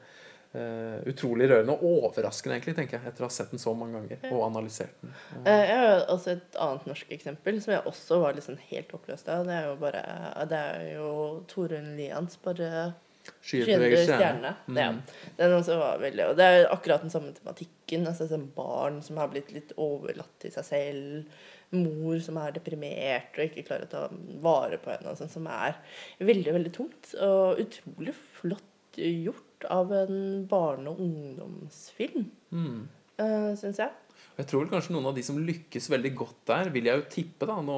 eh, 0.57 0.97
eh, 0.97 1.07
utrolig 1.11 1.49
rørende 1.51 1.77
og 1.77 2.03
overraskende, 2.09 2.57
egentlig, 2.57 2.75
tenker 2.79 2.97
jeg, 2.97 3.11
etter 3.11 3.25
å 3.25 3.29
ha 3.29 3.35
sett 3.37 3.53
den 3.53 3.61
så 3.61 3.73
mange 3.77 3.99
ganger 3.99 4.29
og 4.33 4.45
analysert 4.49 5.01
den. 5.03 5.15
Uh. 5.37 5.47
Jeg 5.47 5.81
har 5.81 6.05
også 6.13 6.35
et 6.35 6.61
annet 6.67 6.87
norsk 6.91 7.17
eksempel 7.17 7.59
som 7.63 7.75
jeg 7.75 7.89
også 7.93 8.21
var 8.23 8.37
liksom 8.37 8.59
helt 8.69 8.95
oppløst 8.97 9.29
av. 9.33 9.47
Det 9.47 9.57
er 9.57 9.67
jo 9.69 9.75
bare 9.81 10.05
Det 10.49 10.63
er 10.71 10.87
jo 10.95 11.11
Torunn 11.51 11.93
Lians 11.99 12.39
bare 12.43 12.71
Skyer 13.41 13.95
stjerne. 14.03 14.53
Mm. 14.67 14.77
Ja. 14.77 14.93
Den 15.37 15.55
også 15.57 15.77
var 15.79 15.99
veldig 15.99 16.29
Og 16.29 16.37
det 16.39 16.45
er 16.47 16.69
akkurat 16.71 17.03
den 17.03 17.13
samme 17.13 17.33
tematikken. 17.35 18.07
Altså 18.07 18.27
sånn 18.29 18.47
barn 18.55 19.01
som 19.05 19.19
har 19.21 19.31
blitt 19.31 19.51
litt 19.55 19.73
overlatt 19.75 20.33
til 20.43 20.53
seg 20.55 20.67
selv. 20.67 21.41
Mor 21.75 22.19
som 22.23 22.39
er 22.39 22.55
deprimert 22.55 23.35
og 23.35 23.49
ikke 23.49 23.65
klarer 23.67 23.87
å 23.87 23.91
ta 23.91 24.05
vare 24.43 24.79
på 24.79 24.93
henne. 24.93 25.11
Og 25.11 25.19
sånn, 25.19 25.31
som 25.31 25.49
er 25.51 25.75
veldig, 26.23 26.55
veldig 26.59 26.73
tungt. 26.77 27.13
Og 27.19 27.63
utrolig 27.65 28.15
flott 28.39 28.63
gjort 28.97 29.46
av 29.65 29.91
en 29.91 30.45
barne- 30.47 30.89
og 30.89 30.99
ungdomsfilm, 30.99 32.29
Mm. 32.51 32.87
uh, 33.19 33.55
syns 33.55 33.77
jeg. 33.77 33.89
Jeg 34.37 34.47
tror 34.47 34.61
vel 34.63 34.69
kanskje 34.69 34.93
noen 34.93 35.07
av 35.09 35.15
de 35.15 35.23
som 35.23 35.37
lykkes 35.37 35.89
veldig 35.89 36.15
godt 36.15 36.45
der, 36.45 36.69
vil 36.69 36.85
jeg 36.85 36.99
jo 36.99 37.05
tippe, 37.09 37.47
da 37.49 37.55
Nå 37.61 37.77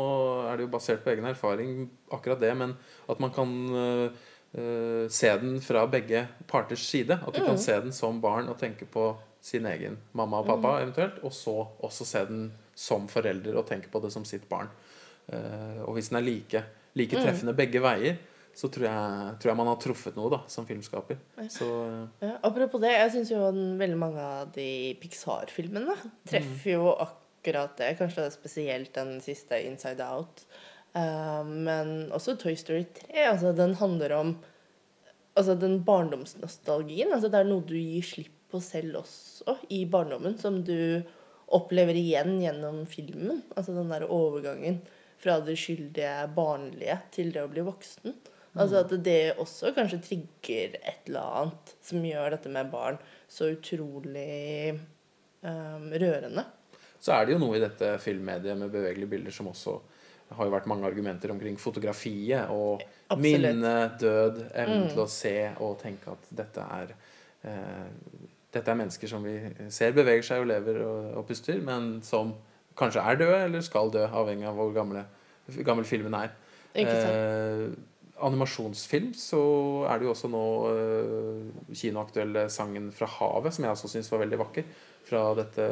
er 0.49 0.57
det 0.57 0.65
jo 0.65 0.71
basert 0.73 1.03
på 1.03 1.11
egen 1.13 1.25
erfaring, 1.25 1.89
akkurat 2.11 2.39
det, 2.39 2.51
men 2.57 2.75
at 3.07 3.19
man 3.19 3.31
kan 3.31 3.47
uh, 3.71 4.09
uh, 4.57 5.07
se 5.07 5.31
den 5.39 5.61
fra 5.61 5.85
begge 5.87 6.27
parters 6.47 6.83
side. 6.87 7.11
At 7.25 7.33
du 7.33 7.43
kan 7.45 7.57
se 7.57 7.79
den 7.79 7.91
som 7.95 8.19
barn 8.21 8.49
og 8.49 8.57
tenke 8.59 8.85
på 8.85 9.15
sin 9.41 9.65
egen 9.65 9.97
mamma 10.13 10.41
og 10.41 10.47
pappa 10.47 10.81
eventuelt, 10.81 11.23
og 11.23 11.31
så 11.31 11.67
også 11.81 12.05
se 12.05 12.25
den 12.27 12.51
som 12.75 13.07
forelder 13.07 13.55
og 13.55 13.67
tenke 13.67 13.87
på 13.91 14.01
det 14.03 14.11
som 14.11 14.25
sitt 14.25 14.49
barn. 14.49 14.67
Uh, 15.31 15.83
og 15.87 15.93
hvis 15.93 16.09
den 16.09 16.17
er 16.17 16.27
like, 16.27 16.63
like 16.95 17.15
treffende 17.15 17.55
begge 17.55 17.79
veier, 17.79 18.17
så 18.59 18.67
tror 18.67 18.85
jeg, 18.89 19.35
tror 19.39 19.51
jeg 19.51 19.59
man 19.61 19.69
har 19.71 19.77
truffet 19.79 20.17
noe 20.19 20.31
da, 20.33 20.41
som 20.51 20.67
filmskaper. 20.67 21.19
Så 21.51 21.67
øh, 21.67 22.01
Ja, 22.25 22.33
apropos 22.43 22.81
det, 22.83 22.91
jeg 22.91 23.13
syns 23.13 23.31
jo 23.31 23.45
veldig 23.79 23.99
mange 23.99 24.25
av 24.25 24.49
de 24.55 24.67
Pixar-filmene 24.99 25.95
treffer 26.27 26.73
jo 26.73 26.89
akkurat 26.91 27.77
det. 27.79 27.93
Kanskje 28.01 28.25
det 28.25 28.27
er 28.27 28.35
spesielt 28.35 28.91
den 28.97 29.15
siste, 29.23 29.61
'Inside 29.63 30.03
Out'. 30.03 30.43
Uh, 30.89 31.45
men 31.45 32.09
også 32.11 32.35
Toy 32.41 32.57
Story 32.59 32.83
3. 32.97 33.13
Altså, 33.29 33.53
den 33.55 33.77
handler 33.79 34.15
om 34.17 34.33
altså, 35.37 35.55
den 35.55 35.79
barndomsnostalgien. 35.87 37.13
Altså, 37.13 37.31
det 37.31 37.39
er 37.39 37.47
noe 37.47 37.63
du 37.63 37.77
gir 37.77 38.03
slipp 38.03 38.35
på 38.49 38.59
selv 38.65 39.03
også 39.03 39.55
i 39.69 39.83
barndommen, 39.85 40.35
som 40.41 40.63
du 40.65 41.05
opplever 41.53 41.97
igjen 41.97 42.39
gjennom 42.41 42.83
filmen. 42.89 43.43
Altså 43.55 43.75
den 43.77 43.91
der 43.93 44.09
overgangen 44.09 44.81
fra 45.19 45.39
det 45.43 45.57
skyldige, 45.59 46.27
barnlige 46.35 46.97
til 47.13 47.33
det 47.35 47.43
å 47.43 47.51
bli 47.51 47.65
voksen. 47.67 48.15
Altså 48.55 48.81
at 48.81 48.93
det 49.05 49.37
også 49.37 49.73
kanskje 49.75 50.01
trigger 50.05 50.77
et 50.79 51.09
eller 51.09 51.35
annet 51.41 51.75
som 51.85 52.05
gjør 52.05 52.33
dette 52.33 52.53
med 52.53 52.71
barn 52.71 52.97
så 53.29 53.51
utrolig 53.53 54.73
um, 55.45 55.91
rørende. 55.93 56.45
Så 56.99 57.13
er 57.15 57.27
det 57.27 57.35
jo 57.35 57.43
noe 57.43 57.59
i 57.59 57.63
dette 57.63 57.93
filmmediet 58.03 58.57
med 58.59 58.73
bevegelige 58.73 59.11
bilder 59.13 59.35
som 59.35 59.51
også 59.51 59.77
har 60.35 60.45
jo 60.45 60.53
vært 60.53 60.67
mange 60.69 60.85
argumenter 60.85 61.31
omkring 61.33 61.55
fotografiet 61.61 62.51
og 62.53 62.83
Absolutt. 63.09 63.21
minne, 63.23 63.75
død, 64.01 64.43
evnen 64.53 64.89
til 64.91 65.01
å 65.01 65.07
se 65.09 65.37
og 65.57 65.79
tenke 65.81 66.13
at 66.13 66.27
dette 66.41 66.65
er 66.75 66.91
eh, 67.47 67.87
dette 68.53 68.71
er 68.71 68.77
mennesker 68.77 69.09
som 69.09 69.25
vi 69.25 69.35
ser 69.73 69.93
beveger 69.97 70.25
seg 70.25 70.43
og 70.43 70.49
lever 70.49 70.81
og, 70.81 71.09
og 71.21 71.25
puster, 71.29 71.59
men 71.65 71.99
som 72.05 72.33
kanskje 72.79 73.03
er 73.05 73.19
døde 73.19 73.39
eller 73.45 73.65
skal 73.65 73.91
dø, 73.93 74.05
avhengig 74.05 74.47
av 74.49 74.57
hvor 74.57 74.71
gamle, 74.73 75.03
gammel 75.65 75.85
filmen 75.85 76.15
er. 76.17 76.33
Ikke 76.73 76.95
sant? 76.95 77.13
Eh, 77.13 77.88
animasjonsfilm 78.25 79.13
så 79.17 79.41
er 79.89 79.99
det 79.99 80.07
jo 80.07 80.13
også 80.13 80.29
nå 80.31 80.43
uh, 80.69 81.71
kinoaktuelle 81.75 82.47
sangen 82.51 82.91
'Fra 82.91 83.07
havet', 83.17 83.55
som 83.55 83.65
jeg 83.65 83.75
også 83.75 83.91
syns 83.91 84.11
var 84.11 84.23
veldig 84.23 84.39
vakker, 84.41 84.67
fra 85.09 85.23
dette 85.37 85.65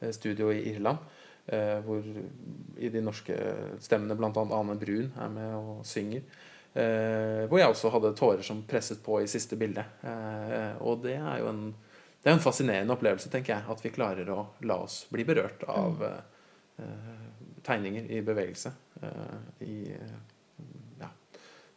eh, 0.00 0.12
studioet 0.14 0.56
i 0.56 0.72
Irland. 0.72 0.98
Uh, 1.52 1.80
hvor 1.84 2.04
i 2.78 2.88
de 2.88 3.00
norske 3.02 3.34
stemmene 3.82 4.14
bl.a. 4.16 4.30
Ane 4.30 4.78
Brun 4.78 5.10
er 5.18 5.28
med 5.28 5.54
og 5.58 5.86
synger. 5.86 6.22
Uh, 6.72 7.44
hvor 7.50 7.58
jeg 7.58 7.68
også 7.68 7.90
hadde 7.92 8.14
tårer 8.16 8.44
som 8.46 8.62
presset 8.64 9.02
på 9.04 9.18
i 9.20 9.28
siste 9.28 9.58
bilde. 9.60 9.84
Uh, 10.00 10.78
og 10.80 11.02
det 11.04 11.18
er 11.18 11.42
jo 11.42 11.50
en, 11.50 11.66
det 12.22 12.30
er 12.30 12.38
en 12.38 12.44
fascinerende 12.44 12.94
opplevelse, 12.94 13.28
tenker 13.28 13.56
jeg. 13.56 13.66
At 13.68 13.84
vi 13.84 13.92
klarer 13.92 14.30
å 14.32 14.46
la 14.64 14.78
oss 14.86 15.02
bli 15.12 15.26
berørt 15.26 15.66
av 15.66 16.04
eh, 16.06 17.24
tegninger 17.66 18.06
i 18.14 18.20
bevegelse. 18.22 18.70
i. 19.66 19.74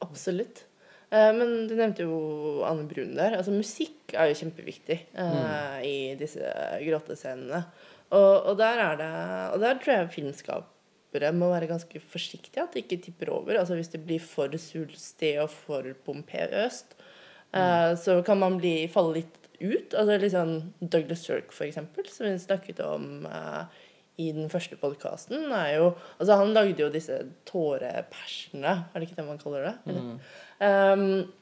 Absolutt. 0.05 0.63
Eh, 1.09 1.31
men 1.37 1.65
du 1.69 1.75
nevnte 1.77 2.05
jo 2.05 2.19
Anne 2.67 2.85
Brun 2.89 3.15
der. 3.17 3.37
Altså 3.39 3.53
Musikk 3.55 4.15
er 4.15 4.31
jo 4.31 4.39
kjempeviktig 4.41 4.99
eh, 5.13 5.77
i 5.85 5.97
disse 6.19 6.53
gråtescenene. 6.85 7.65
Og, 8.13 8.33
og, 8.51 8.53
der 8.59 8.81
er 8.83 8.99
det, 8.99 9.11
og 9.55 9.61
der 9.63 9.79
tror 9.81 9.95
jeg 9.95 10.11
filmskapere 10.13 11.31
må 11.35 11.49
være 11.53 11.69
ganske 11.71 12.01
forsiktige. 12.11 12.63
At 12.63 12.75
det 12.75 12.85
ikke 12.85 13.01
tipper 13.07 13.33
over. 13.33 13.57
Altså 13.59 13.77
Hvis 13.77 13.93
det 13.93 14.03
blir 14.05 14.21
for 14.23 14.53
svulstig 14.61 15.35
og 15.43 15.49
for 15.53 15.89
pompøst, 16.05 16.97
eh, 17.53 17.91
så 17.99 18.21
kan 18.25 18.41
man 18.41 18.59
bli, 18.61 18.77
falle 18.91 19.21
litt 19.21 19.41
ut. 19.59 19.93
Altså 19.93 20.19
liksom 20.21 20.55
Douglas 20.81 21.25
Sirk, 21.25 21.53
for 21.55 21.67
eksempel, 21.67 22.07
som 22.11 22.27
vi 22.27 22.37
snakket 22.39 22.81
om 22.85 23.25
eh, 23.29 23.83
i 24.17 24.31
den 24.31 24.49
første 24.49 24.77
podkasten, 24.79 25.51
er 25.51 25.75
jo 25.75 25.91
Altså, 26.19 26.35
han 26.39 26.53
lagde 26.55 26.81
jo 26.81 26.91
disse 26.93 27.17
tårepersene, 27.45 28.67
er 28.67 28.99
det 28.99 29.09
ikke 29.09 29.21
det 29.21 29.27
man 29.27 29.41
kaller 29.41 29.69
det? 29.69 29.75
Mm. 29.85 30.19
Um, 30.65 31.33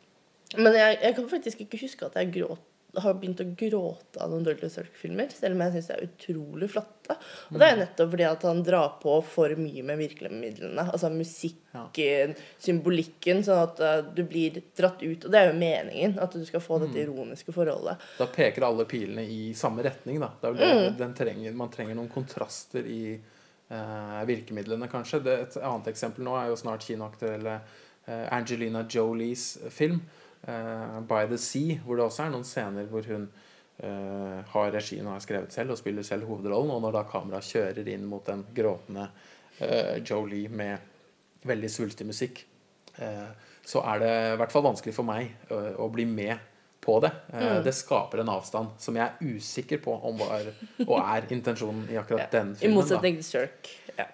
men 0.57 0.75
jeg, 0.77 0.97
jeg 1.01 1.15
kan 1.15 1.29
faktisk 1.29 1.61
ikke 1.61 1.81
huske 1.81 2.05
at 2.05 2.15
jeg 2.15 2.33
gråt, 2.33 2.61
har 3.01 3.15
begynt 3.17 3.41
å 3.41 3.45
gråte 3.57 4.21
av 4.21 4.29
noen 4.29 4.43
Douglas 4.45 4.75
Sirk-filmer, 4.77 5.31
selv 5.33 5.55
om 5.55 5.63
jeg 5.63 5.73
syns 5.73 5.87
de 5.89 5.95
er 5.95 6.03
utrolig 6.05 6.67
flotte. 6.69 7.15
Og 7.49 7.57
det 7.57 7.69
er 7.69 7.79
nettopp 7.79 8.11
fordi 8.11 8.25
at 8.27 8.45
han 8.45 8.61
drar 8.65 8.91
på 9.01 9.15
for 9.25 9.55
mye 9.57 9.85
med 9.87 9.97
virkemidlene. 9.97 10.85
Altså 10.85 11.09
musikken, 11.13 12.35
symbolikken, 12.61 13.41
sånn 13.45 13.63
at 13.63 13.81
uh, 13.81 13.95
du 14.13 14.21
blir 14.29 14.61
dratt 14.77 15.01
ut. 15.01 15.25
Og 15.25 15.33
det 15.33 15.41
er 15.41 15.49
jo 15.49 15.57
meningen, 15.57 16.17
at 16.21 16.37
du 16.37 16.45
skal 16.45 16.61
få 16.63 16.77
dette 16.83 17.01
ironiske 17.01 17.55
forholdet. 17.55 18.03
Da 18.19 18.29
peker 18.29 18.67
alle 18.69 18.85
pilene 18.89 19.25
i 19.25 19.41
samme 19.57 19.85
retning. 19.85 20.21
Da. 20.21 20.53
Det, 20.53 20.73
den 20.99 21.15
trenger, 21.17 21.55
man 21.57 21.73
trenger 21.73 21.97
noen 21.97 22.11
kontraster 22.13 22.85
i 22.85 23.15
eh, 23.15 24.19
virkemidlene, 24.29 24.89
kanskje. 24.91 25.23
Det, 25.25 25.39
et 25.47 25.57
annet 25.63 25.89
eksempel 25.95 26.29
nå 26.29 26.37
er 26.37 26.53
jo 26.53 26.61
snart 26.61 26.85
kinoaktuelle 26.85 27.57
eh, 27.57 28.27
Angelina 28.29 28.85
Jolies 28.85 29.55
film 29.73 30.03
eh, 30.47 30.99
'By 31.09 31.25
the 31.27 31.39
Sea', 31.39 31.79
hvor 31.83 31.97
det 31.97 32.05
også 32.05 32.23
er 32.25 32.33
noen 32.33 32.47
scener 32.47 32.87
hvor 32.91 33.05
hun 33.07 33.27
uh, 33.83 34.39
har 34.53 34.71
regien 34.71 35.07
og 35.07 35.15
har 35.15 35.23
skrevet 35.23 35.53
selv 35.53 35.73
og 35.73 35.77
spiller 35.77 36.03
selv 36.03 36.27
hovedrollen. 36.29 36.71
Og 36.71 36.81
når 36.81 36.97
da 36.97 37.03
kameraet 37.09 37.49
kjører 37.49 37.87
inn 37.93 38.05
mot 38.05 38.25
den 38.25 38.45
gråtende 38.55 39.09
Joe 39.59 40.01
Jolie 40.01 40.49
med 40.49 40.89
veldig 41.47 41.69
svulstig 41.71 42.07
musikk, 42.07 42.41
eh, 42.95 43.29
så 43.65 43.83
er 43.93 44.01
det 44.01 44.11
i 44.33 44.39
hvert 44.41 44.53
fall 44.53 44.65
vanskelig 44.65 44.95
for 44.95 45.07
meg 45.07 45.29
eh, 45.49 45.71
å 45.79 45.87
bli 45.93 46.05
med 46.09 46.49
på 46.83 46.97
det. 47.03 47.13
Mm. 47.31 47.61
Det 47.63 47.71
skaper 47.75 48.23
en 48.23 48.31
avstand 48.33 48.73
som 48.83 48.97
jeg 48.99 49.05
er 49.05 49.35
usikker 49.37 49.79
på 49.83 49.93
om 50.03 50.17
var 50.19 50.49
og 50.83 50.97
er 50.99 51.29
intensjonen 51.31 51.85
i 51.91 51.99
akkurat 51.99 52.33
den 52.33 52.51
filmen. 52.59 52.73
I 52.73 52.75
motsetning 52.75 53.21
til 53.21 53.27
Sirk. 53.29 53.71
Ja. 53.95 54.09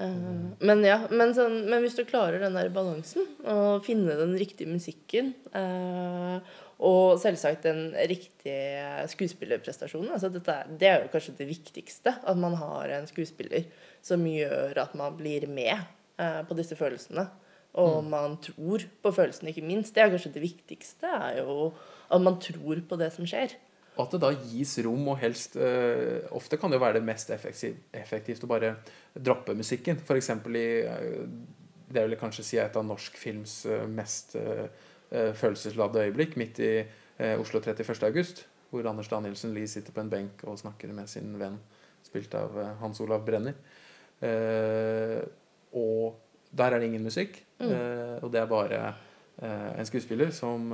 Eh, 0.00 0.64
men 0.64 0.82
ja, 0.86 1.02
men, 1.12 1.34
sånn, 1.36 1.58
men 1.68 1.82
hvis 1.84 1.98
du 1.98 2.06
klarer 2.08 2.40
den 2.40 2.56
der 2.56 2.70
balansen, 2.72 3.26
og 3.44 3.84
finne 3.84 4.16
den 4.16 4.32
riktige 4.40 4.70
musikken 4.70 5.34
uh, 5.52 6.40
og 6.80 7.18
selvsagt 7.20 7.66
den 7.68 7.90
riktige 8.08 9.04
skuespillerprestasjonen 9.12 10.14
altså 10.16 10.30
er- 10.32 10.70
Det 10.80 10.88
er 10.88 11.02
jo 11.02 11.12
kanskje 11.12 11.36
det 11.36 11.48
viktigste. 11.50 12.14
At 12.24 12.36
man 12.40 12.54
har 12.56 12.88
en 12.96 13.06
skuespiller 13.10 13.66
som 14.00 14.24
gjør 14.24 14.78
at 14.80 14.94
man 14.96 15.16
blir 15.18 15.44
med 15.46 15.76
uh, 16.18 16.40
på 16.48 16.56
disse 16.56 16.76
følelsene. 16.76 17.28
Og 17.78 18.02
man 18.02 18.38
tror 18.42 18.82
på 19.02 19.12
følelsene, 19.14 19.52
ikke 19.52 19.62
minst. 19.62 19.94
Det 19.94 20.02
er 20.02 20.10
kanskje 20.10 20.32
det 20.34 20.42
viktigste. 20.42 21.06
er 21.06 21.42
jo 21.44 21.72
At 22.10 22.20
man 22.24 22.40
tror 22.40 22.80
på 22.88 22.96
det 22.98 23.12
som 23.12 23.28
skjer. 23.28 23.52
Og 24.00 24.06
at 24.06 24.14
det 24.14 24.20
da 24.22 24.30
gis 24.48 24.78
rom, 24.84 25.08
og 25.12 25.18
helst 25.20 25.58
eh, 25.60 26.24
Ofte 26.36 26.56
kan 26.56 26.72
det 26.72 26.78
jo 26.78 26.84
være 26.86 26.98
det 27.00 27.06
mest 27.06 27.32
effektiv, 27.34 27.76
effektivt 27.92 28.46
å 28.46 28.48
bare 28.48 28.70
droppe 29.12 29.52
musikken. 29.58 30.00
F.eks. 30.00 30.30
i 30.56 30.62
eh, 30.88 31.26
Det 31.90 32.06
vil 32.06 32.14
jeg 32.14 32.20
kanskje 32.22 32.46
si 32.46 32.56
er 32.56 32.70
et 32.70 32.78
av 32.80 32.86
norsk 32.86 33.18
films 33.20 33.58
eh, 33.68 33.84
mest 33.90 34.38
eh, 34.40 34.70
eh, 35.10 35.34
følelsesladde 35.36 36.06
øyeblikk, 36.06 36.38
midt 36.40 36.62
i 36.64 36.72
eh, 36.80 37.34
Oslo 37.36 37.60
31. 37.60 37.92
august, 38.08 38.46
hvor 38.70 38.88
Anders 38.88 39.12
Danielsen 39.12 39.52
Lie 39.52 39.68
sitter 39.68 39.92
på 39.92 40.00
en 40.00 40.12
benk 40.12 40.46
og 40.48 40.56
snakker 40.62 40.96
med 40.96 41.10
sin 41.12 41.36
venn, 41.36 41.60
spilt 42.06 42.32
av 42.38 42.56
Hans 42.80 43.02
Olav 43.04 43.26
Brenner. 43.26 43.58
Og 45.76 46.04
der 46.56 46.72
er 46.72 46.80
det 46.80 46.88
ingen 46.88 47.04
musikk, 47.04 47.42
eh, 47.60 48.16
og 48.22 48.30
det 48.32 48.40
er 48.40 48.48
bare 48.48 48.84
en 49.40 49.88
skuespiller 49.88 50.30
som 50.36 50.70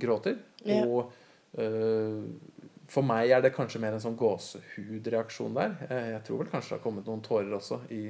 gråter. 0.00 0.36
Yeah. 0.64 0.88
Og 0.88 1.12
for 1.56 3.06
meg 3.06 3.32
er 3.32 3.42
det 3.42 3.54
kanskje 3.56 3.80
mer 3.82 3.96
en 3.96 4.02
sånn 4.02 4.18
gåsehudreaksjon 4.20 5.56
der. 5.56 5.76
Eh, 5.88 6.10
jeg 6.14 6.22
tror 6.26 6.42
vel 6.42 6.50
kanskje 6.52 6.74
det 6.74 6.78
har 6.78 6.84
kommet 6.84 7.08
noen 7.08 7.24
tårer 7.24 7.54
også 7.56 7.80
i 7.94 8.02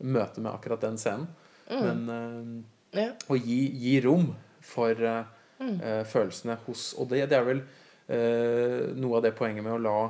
møte 0.00 0.40
med 0.40 0.52
akkurat 0.52 0.82
den 0.82 0.98
scenen. 1.00 1.28
Men 1.70 2.08
eh, 2.16 3.02
Ja. 3.04 3.12
å 3.30 3.36
gi, 3.38 3.60
gi 3.78 4.00
rom 4.02 4.32
for 4.66 4.98
mm. 4.98 5.76
uh, 5.78 6.02
følelsene 6.10 6.56
hos 6.64 6.88
Og 6.98 7.06
det, 7.12 7.20
det 7.30 7.36
er 7.38 7.44
vel 7.46 7.60
uh, 7.62 8.90
noe 8.98 9.20
av 9.20 9.22
det 9.22 9.30
poenget 9.38 9.62
med 9.62 9.76
å 9.76 9.84
la 9.84 10.00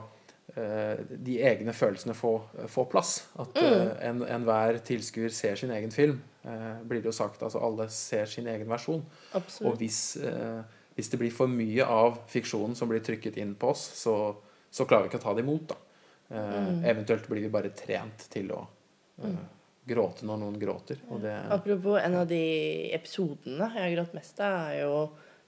eh, 0.57 1.01
de 1.11 1.37
egne 1.47 1.75
følelsene 1.77 2.15
få, 2.17 2.33
få 2.71 2.87
plass. 2.91 3.27
At 3.41 3.57
eh, 3.61 3.93
en 4.09 4.25
enhver 4.27 4.81
tilskuer 4.87 5.33
ser 5.35 5.59
sin 5.61 5.73
egen 5.75 5.93
film, 5.95 6.21
eh, 6.43 6.81
blir 6.83 7.03
det 7.03 7.11
jo 7.11 7.17
sagt. 7.17 7.43
Altså 7.43 7.63
alle 7.63 7.89
ser 7.95 8.31
sin 8.31 8.49
egen 8.51 8.69
versjon. 8.71 9.05
Og 9.37 9.77
hvis, 9.81 10.17
eh, 10.17 10.63
hvis 11.01 11.09
det 11.09 11.21
blir 11.23 11.33
for 11.33 11.49
mye 11.49 11.87
av 11.89 12.21
fiksjonen 12.29 12.77
som 12.77 12.91
blir 12.91 13.01
trykket 13.05 13.39
inn 13.41 13.55
på 13.57 13.73
oss, 13.73 13.87
så, 14.03 14.35
så 14.71 14.85
klarer 14.85 15.09
vi 15.09 15.15
ikke 15.15 15.23
å 15.23 15.25
ta 15.25 15.33
det 15.37 15.47
imot. 15.47 15.73
da. 15.73 15.79
Eh, 16.37 16.91
Eventuelt 16.93 17.25
blir 17.31 17.47
vi 17.47 17.53
bare 17.53 17.73
trent 17.75 18.29
til 18.31 18.53
å 18.53 18.61
eh, 19.25 19.41
gråte 19.89 20.29
når 20.29 20.43
noen 20.45 20.61
gråter. 20.61 21.01
Det, 21.23 21.35
Apropos 21.57 21.99
en 22.03 22.21
av 22.21 22.29
de 22.31 22.45
episodene 22.95 23.73
jeg 23.75 23.87
har 23.87 23.97
grått 23.97 24.15
mest 24.19 24.45
av, 24.45 24.61
er 24.69 24.83
jo 24.85 24.95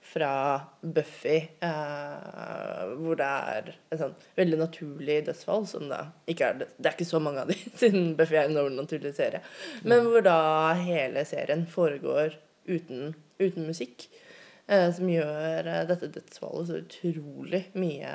fra 0.03 0.59
Buffy, 0.81 1.37
eh, 1.63 2.81
hvor 2.99 3.15
det 3.21 3.29
er 3.29 3.69
et 3.71 4.01
sånn 4.01 4.17
veldig 4.35 4.59
naturlig 4.59 5.21
dødsfall, 5.29 5.63
som 5.69 5.85
da 5.87 6.01
ikke 6.27 6.49
er 6.49 6.59
det, 6.59 6.67
det 6.75 6.89
er 6.89 6.97
ikke 6.97 7.07
så 7.13 7.21
mange 7.23 7.45
av 7.45 7.53
de, 7.53 7.59
siden 7.79 8.11
Buffy 8.19 8.41
er 8.41 8.49
en 8.49 8.59
overnaturlig 8.65 9.13
serie, 9.15 9.39
men 9.87 10.03
hvor 10.09 10.25
da 10.25 10.39
hele 10.81 11.23
serien 11.29 11.63
foregår 11.69 12.35
uten, 12.67 13.13
uten 13.39 13.69
musikk. 13.69 14.09
Eh, 14.67 14.89
som 14.95 15.09
gjør 15.09 15.69
eh, 15.69 15.85
dette 15.89 16.11
dødsfallet 16.15 16.69
så 16.69 16.81
utrolig 16.83 17.65
mye 17.79 18.13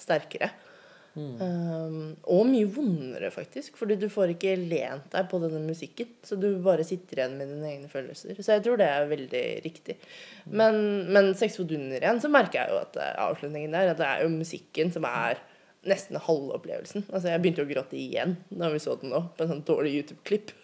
sterkere. 0.00 0.52
Um, 1.18 2.12
og 2.30 2.44
mye 2.46 2.66
vondere, 2.70 3.30
faktisk. 3.34 3.76
Fordi 3.80 3.96
du 3.98 4.06
får 4.12 4.34
ikke 4.34 4.54
lent 4.60 5.08
deg 5.12 5.28
på 5.30 5.40
denne 5.42 5.60
musikken. 5.64 6.10
Så 6.22 6.38
du 6.38 6.46
bare 6.62 6.86
sitter 6.86 7.22
igjen 7.22 7.36
med 7.40 7.50
dine 7.52 7.70
egne 7.72 7.90
følelser. 7.90 8.38
Så 8.38 8.54
jeg 8.54 8.64
tror 8.66 8.78
det 8.80 8.88
er 8.92 9.10
veldig 9.10 9.44
riktig. 9.64 9.98
Men, 10.46 10.74
men 11.10 11.32
seks 11.38 11.58
for 11.58 11.68
Dunder 11.68 12.02
igjen, 12.02 12.22
så 12.22 12.30
merker 12.32 12.62
jeg 12.62 12.74
jo 12.74 12.82
at 12.84 12.98
eh, 13.02 13.14
avslutningen 13.24 13.74
der 13.74 13.94
At 13.94 14.02
det 14.02 14.10
er 14.10 14.24
jo 14.24 14.36
musikken 14.36 14.94
som 14.94 15.08
er 15.08 15.42
nesten 15.88 16.20
halve 16.20 16.58
opplevelsen. 16.58 17.06
Altså 17.08 17.32
Jeg 17.32 17.42
begynte 17.42 17.64
å 17.64 17.70
gråte 17.70 17.98
igjen 17.98 18.36
da 18.50 18.70
vi 18.72 18.80
så 18.82 18.96
den 19.00 19.12
nå, 19.14 19.24
på 19.34 19.44
en 19.44 19.52
sånn 19.54 19.66
dårlig 19.66 19.98
YouTube-klipp. 20.00 20.54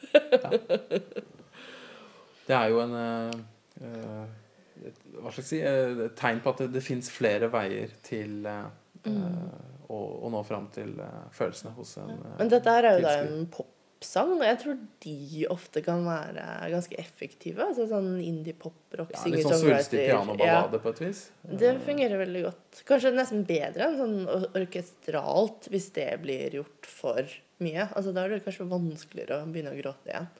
det 2.48 2.56
er 2.58 2.70
jo 2.70 2.82
en 2.82 2.96
eh, 3.00 3.36
et, 3.80 4.43
Hva 4.74 5.30
skal 5.30 5.42
jeg 5.42 5.48
si 5.48 5.60
eh, 5.62 6.00
et 6.08 6.16
tegn 6.18 6.42
på 6.44 6.54
at 6.54 6.64
det, 6.64 6.72
det 6.74 6.82
fins 6.84 7.10
flere 7.12 7.50
veier 7.52 7.92
til 8.04 8.42
uh, 8.48 8.66
mm. 9.06 9.86
å, 9.86 10.00
å 10.26 10.32
nå 10.34 10.42
fram 10.46 10.66
til 10.74 10.96
uh, 10.98 11.30
følelsene 11.34 11.74
hos 11.76 11.94
en 12.02 12.10
uh, 12.16 12.34
Men 12.40 12.50
dette 12.52 12.74
her 12.74 12.88
er 12.88 12.98
jo 12.98 13.06
da 13.06 13.14
en 13.22 13.46
popsang, 13.54 14.34
og 14.34 14.44
jeg 14.48 14.60
tror 14.64 14.82
de 15.06 15.46
ofte 15.54 15.84
kan 15.86 16.02
være 16.06 16.44
ganske 16.74 16.98
effektive. 17.00 17.68
Altså 17.70 17.86
sånn 17.90 18.12
indie-pop-rock, 18.18 19.14
ja, 19.14 19.24
Litt 19.30 19.46
sånn 19.46 19.62
svulstig 19.62 20.04
pianoballade 20.08 20.82
på 20.82 20.94
et 20.96 21.02
vis. 21.06 21.24
Det 21.64 21.74
fungerer 21.86 22.24
veldig 22.26 22.46
godt. 22.50 22.84
Kanskje 22.90 23.14
nesten 23.14 23.46
bedre 23.48 23.88
enn 23.88 24.00
sånn 24.02 24.48
orkestralt, 24.60 25.70
hvis 25.72 25.92
det 25.96 26.10
blir 26.26 26.60
gjort 26.60 26.94
for 26.98 27.36
mye. 27.64 27.88
Altså 27.92 28.12
Da 28.16 28.26
er 28.26 28.34
det 28.34 28.44
kanskje 28.46 28.68
vanskeligere 28.70 29.44
å 29.44 29.50
begynne 29.50 29.76
å 29.76 29.78
gråte 29.78 30.10
igjen. 30.10 30.32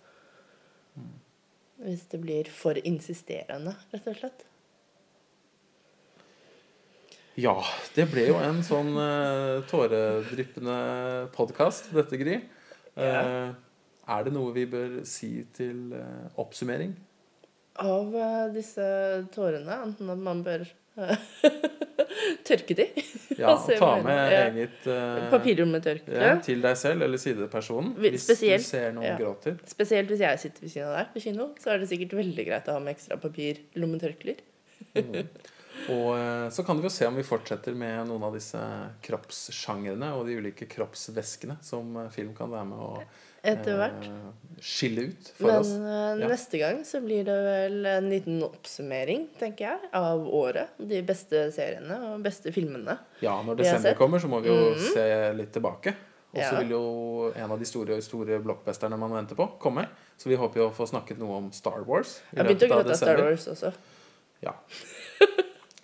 Hvis 1.83 2.05
det 2.13 2.21
blir 2.23 2.49
for 2.55 2.79
insisterende, 2.87 3.75
rett 3.93 4.11
og 4.11 4.19
slett. 4.19 4.45
Ja, 7.35 7.57
det 7.97 8.07
ble 8.13 8.29
jo 8.29 8.37
en 8.39 8.61
sånn 8.63 8.93
uh, 8.95 9.65
tåredryppende 9.67 10.77
podkast, 11.35 11.91
dette, 11.97 12.21
Gry. 12.21 12.39
Eh, 12.95 13.49
er 14.07 14.23
det 14.23 14.33
noe 14.37 14.53
vi 14.55 14.69
bør 14.71 15.01
si 15.09 15.41
til 15.57 15.97
uh, 15.99 16.31
oppsummering? 16.39 16.93
Av 17.83 18.15
uh, 18.15 18.53
disse 18.55 18.87
tårene, 19.35 19.81
enten 19.89 20.13
at 20.15 20.21
man 20.23 20.45
bør 20.47 20.63
tørke 22.49 22.77
de 22.79 22.87
Ja, 23.35 23.51
Og 23.55 23.67
ta 23.67 23.91
med 24.05 24.35
eget 24.37 24.87
med 25.67 25.83
tørkle. 25.83 26.15
ja, 26.15 26.37
til 26.45 26.63
deg 26.63 26.79
selv 26.79 27.03
eller 27.07 27.19
sidepersonen. 27.19 27.97
Hvis 27.99 28.29
spesielt, 28.29 28.63
du 28.63 28.69
ser 28.69 28.95
noen 28.95 29.09
ja. 29.09 29.17
gråter. 29.19 29.59
Spesielt 29.67 30.13
hvis 30.13 30.23
jeg 30.23 30.43
sitter 30.45 30.67
ved 30.67 30.75
siden 30.77 30.93
av 30.93 31.01
deg 31.01 31.11
på 31.17 31.25
kino, 31.27 31.49
så 31.61 31.75
er 31.75 31.83
det 31.83 31.91
sikkert 31.91 32.15
veldig 32.21 32.47
greit 32.47 32.71
å 32.71 32.77
ha 32.77 32.85
med 32.85 32.95
ekstra 32.95 33.19
papirlommetørklær. 33.23 34.41
Og 35.91 36.11
uh, 36.15 36.47
så 36.55 36.63
kan 36.65 36.79
vi 36.79 36.87
jo 36.87 36.93
se 36.95 37.07
om 37.09 37.19
vi 37.19 37.27
fortsetter 37.27 37.75
med 37.77 38.07
noen 38.09 38.23
av 38.29 38.37
disse 38.37 38.61
kroppssjangrene 39.05 40.13
og 40.15 40.29
de 40.29 40.39
ulike 40.39 40.69
kroppsvæskene 40.71 41.59
som 41.67 41.97
eh, 41.99 42.13
film 42.15 42.31
kan 42.39 42.53
være 42.53 42.69
med 42.71 42.79
å 42.81 42.93
Etter 43.45 43.77
hvert. 43.77 44.05
eh, 44.09 44.59
skille 44.65 45.09
ut 45.11 45.29
for 45.37 45.47
Men 45.51 45.61
oss. 45.61 45.71
Men 45.77 46.21
Ja. 46.23 46.29
neste 46.31 46.59
gang 46.59 46.79
så 46.89 47.01
blir 47.05 47.25
det 47.27 47.35
vel 47.45 47.87
en 47.87 48.09
liten 48.11 48.43
oppsummering, 48.43 49.27
tenker 49.39 49.67
jeg, 49.69 49.91
av 49.93 50.25
året. 50.27 50.69
De 50.79 51.03
beste 51.03 51.51
seriene 51.53 51.99
og 52.15 52.23
beste 52.25 52.53
filmene. 52.55 52.99
Ja, 53.21 53.43
når 53.43 53.57
desember 53.61 53.95
kommer, 53.95 54.19
så 54.19 54.29
må 54.33 54.41
vi 54.43 54.49
jo 54.49 54.71
Mhm. 54.75 54.93
se 54.95 55.33
litt 55.35 55.53
tilbake. 55.53 55.95
Og 56.35 56.41
så 56.41 56.53
Ja. 56.53 56.59
vil 56.61 56.71
jo 56.71 57.33
en 57.37 57.51
av 57.53 57.59
de 57.59 57.65
store, 57.65 58.01
store 58.03 58.41
blockbusterne 58.41 58.99
man 58.99 59.11
venter 59.13 59.37
på, 59.37 59.59
komme. 59.61 59.87
Så 60.19 60.27
vi 60.29 60.37
håper 60.37 60.57
jo 60.57 60.71
å 60.71 60.75
få 60.75 60.89
snakket 60.89 61.19
noe 61.19 61.37
om 61.37 61.53
Star 61.53 61.85
Wars. 61.85 62.21
i 62.33 62.37
Jeg 62.39 62.47
begynte 62.47 62.69
å 62.69 62.71
gråte 62.83 62.91
av 62.91 62.97
Star. 62.97 63.17
Wars 63.23 63.47
også. 63.49 63.73
Ja. 64.43 64.53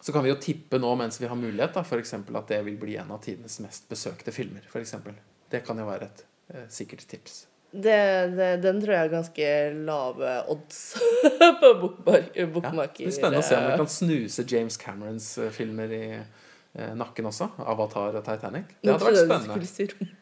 Så 0.01 0.13
kan 0.13 0.23
vi 0.25 0.31
jo 0.31 0.37
tippe 0.37 0.79
nå 0.81 0.97
mens 0.97 1.19
vi 1.21 1.27
har 1.27 1.37
mulighet, 1.37 1.75
da, 1.75 1.83
f.eks. 1.83 2.15
at 2.15 2.47
det 2.49 2.65
vil 2.65 2.77
bli 2.79 2.97
en 2.97 3.11
av 3.11 3.21
tidenes 3.21 3.61
mest 3.61 3.87
besøkte 3.89 4.33
filmer. 4.33 4.63
For 4.67 4.81
eksempel. 4.81 5.15
det 5.51 5.65
kan 5.67 5.77
jo 5.77 5.85
være 5.85 6.03
et 6.05 6.25
eh, 6.55 6.67
sikkert 6.69 7.07
tips. 7.07 7.47
Det, 7.71 7.97
det, 8.35 8.49
den 8.65 8.81
tror 8.83 8.97
jeg 8.97 9.07
er 9.07 9.13
ganske 9.13 9.49
lave 9.87 10.31
odds 10.51 10.79
på 11.61 11.69
bokmarker 11.79 12.41
Ja, 12.41 12.49
det 12.51 12.97
blir 12.99 13.15
spennende 13.15 13.43
å 13.45 13.47
se 13.47 13.59
om 13.61 13.69
vi 13.69 13.77
kan 13.79 13.91
snuse 13.95 14.45
James 14.51 14.79
Camerons 14.81 15.29
eh, 15.39 15.53
filmer 15.55 15.95
i 15.95 16.05
eh, 16.19 16.91
nakken 16.99 17.31
også. 17.31 17.53
Avatar 17.63 18.19
og 18.19 18.27
Titanic. 18.27 18.75
Det 18.83 18.97
hadde 18.97 19.13
vært 19.13 19.23
spennende. 19.23 20.19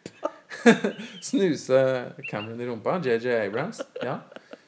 Snuse 1.31 1.81
Cameron 2.29 2.61
i 2.61 2.69
rumpa. 2.69 2.99
JJ 3.05 3.41
Abrams. 3.47 3.81
Ja. 4.05 4.19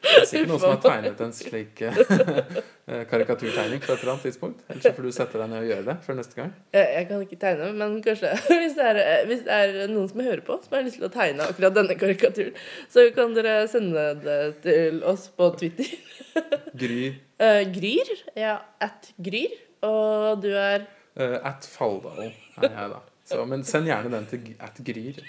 Det 0.01 0.13
er 0.17 0.27
sikkert 0.29 0.49
noen 0.49 0.61
som 0.63 0.73
har 0.73 0.81
tegnet 0.85 1.23
en 1.25 1.33
slik 1.37 1.81
eh, 1.87 3.03
karikaturtegning 3.11 3.83
på 3.85 3.93
et 3.93 3.99
eller 3.99 4.13
annet 4.15 4.27
tidspunkt. 4.29 4.63
Ellers 4.69 4.87
så 4.87 4.93
får 4.97 5.07
du 5.07 5.11
sette 5.15 5.41
deg 5.43 5.51
ned 5.53 5.65
og 5.65 5.71
gjøre 5.71 5.87
det 5.91 5.97
før 6.07 6.19
neste 6.21 6.39
gang. 6.39 6.53
Jeg, 6.77 7.07
kan 7.11 7.25
ikke 7.27 7.41
tegne, 7.45 7.71
men 7.83 7.99
kanskje 8.05 8.33
hvis 8.63 8.77
det, 8.79 8.87
er, 8.91 9.27
hvis 9.29 9.43
det 9.47 9.59
er 9.59 9.75
noen 9.93 10.09
som 10.13 10.23
hører 10.25 10.45
på, 10.47 10.57
som 10.65 10.79
har 10.79 10.87
lyst 10.89 11.01
til 11.01 11.09
å 11.11 11.13
tegne 11.15 11.49
akkurat 11.53 11.77
denne 11.77 11.99
karikaturen, 12.01 12.57
så 12.93 13.07
kan 13.17 13.37
dere 13.37 13.59
sende 13.71 14.07
det 14.25 14.39
til 14.65 15.03
oss 15.11 15.29
på 15.37 15.53
Twitter. 15.61 15.93
Gry 16.81 17.11
Uh, 17.41 17.65
Gryr. 17.73 18.09
Ja, 18.37 18.59
at 18.85 19.15
Gryr. 19.17 19.55
Og 19.81 20.43
du 20.43 20.51
er 20.53 20.83
uh, 21.17 21.39
at 21.49 21.65
Faldal 21.65 22.27
er 22.27 22.35
jeg, 22.67 22.91
da. 22.93 22.99
Så, 23.31 23.45
men 23.49 23.63
send 23.65 23.89
gjerne 23.89 24.11
den 24.13 24.27
til 24.29 24.51
at 24.61 24.77
Gryr. 24.85 25.23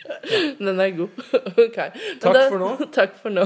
Den 0.59 0.79
er 0.81 0.91
god. 0.97 1.21
OK. 1.55 1.77
Takk 2.19 2.35
da- 2.35 2.47
for 2.49 2.59
nå. 2.59 2.71
Takk 2.91 3.15
for 3.21 3.31
nå. 3.31 3.45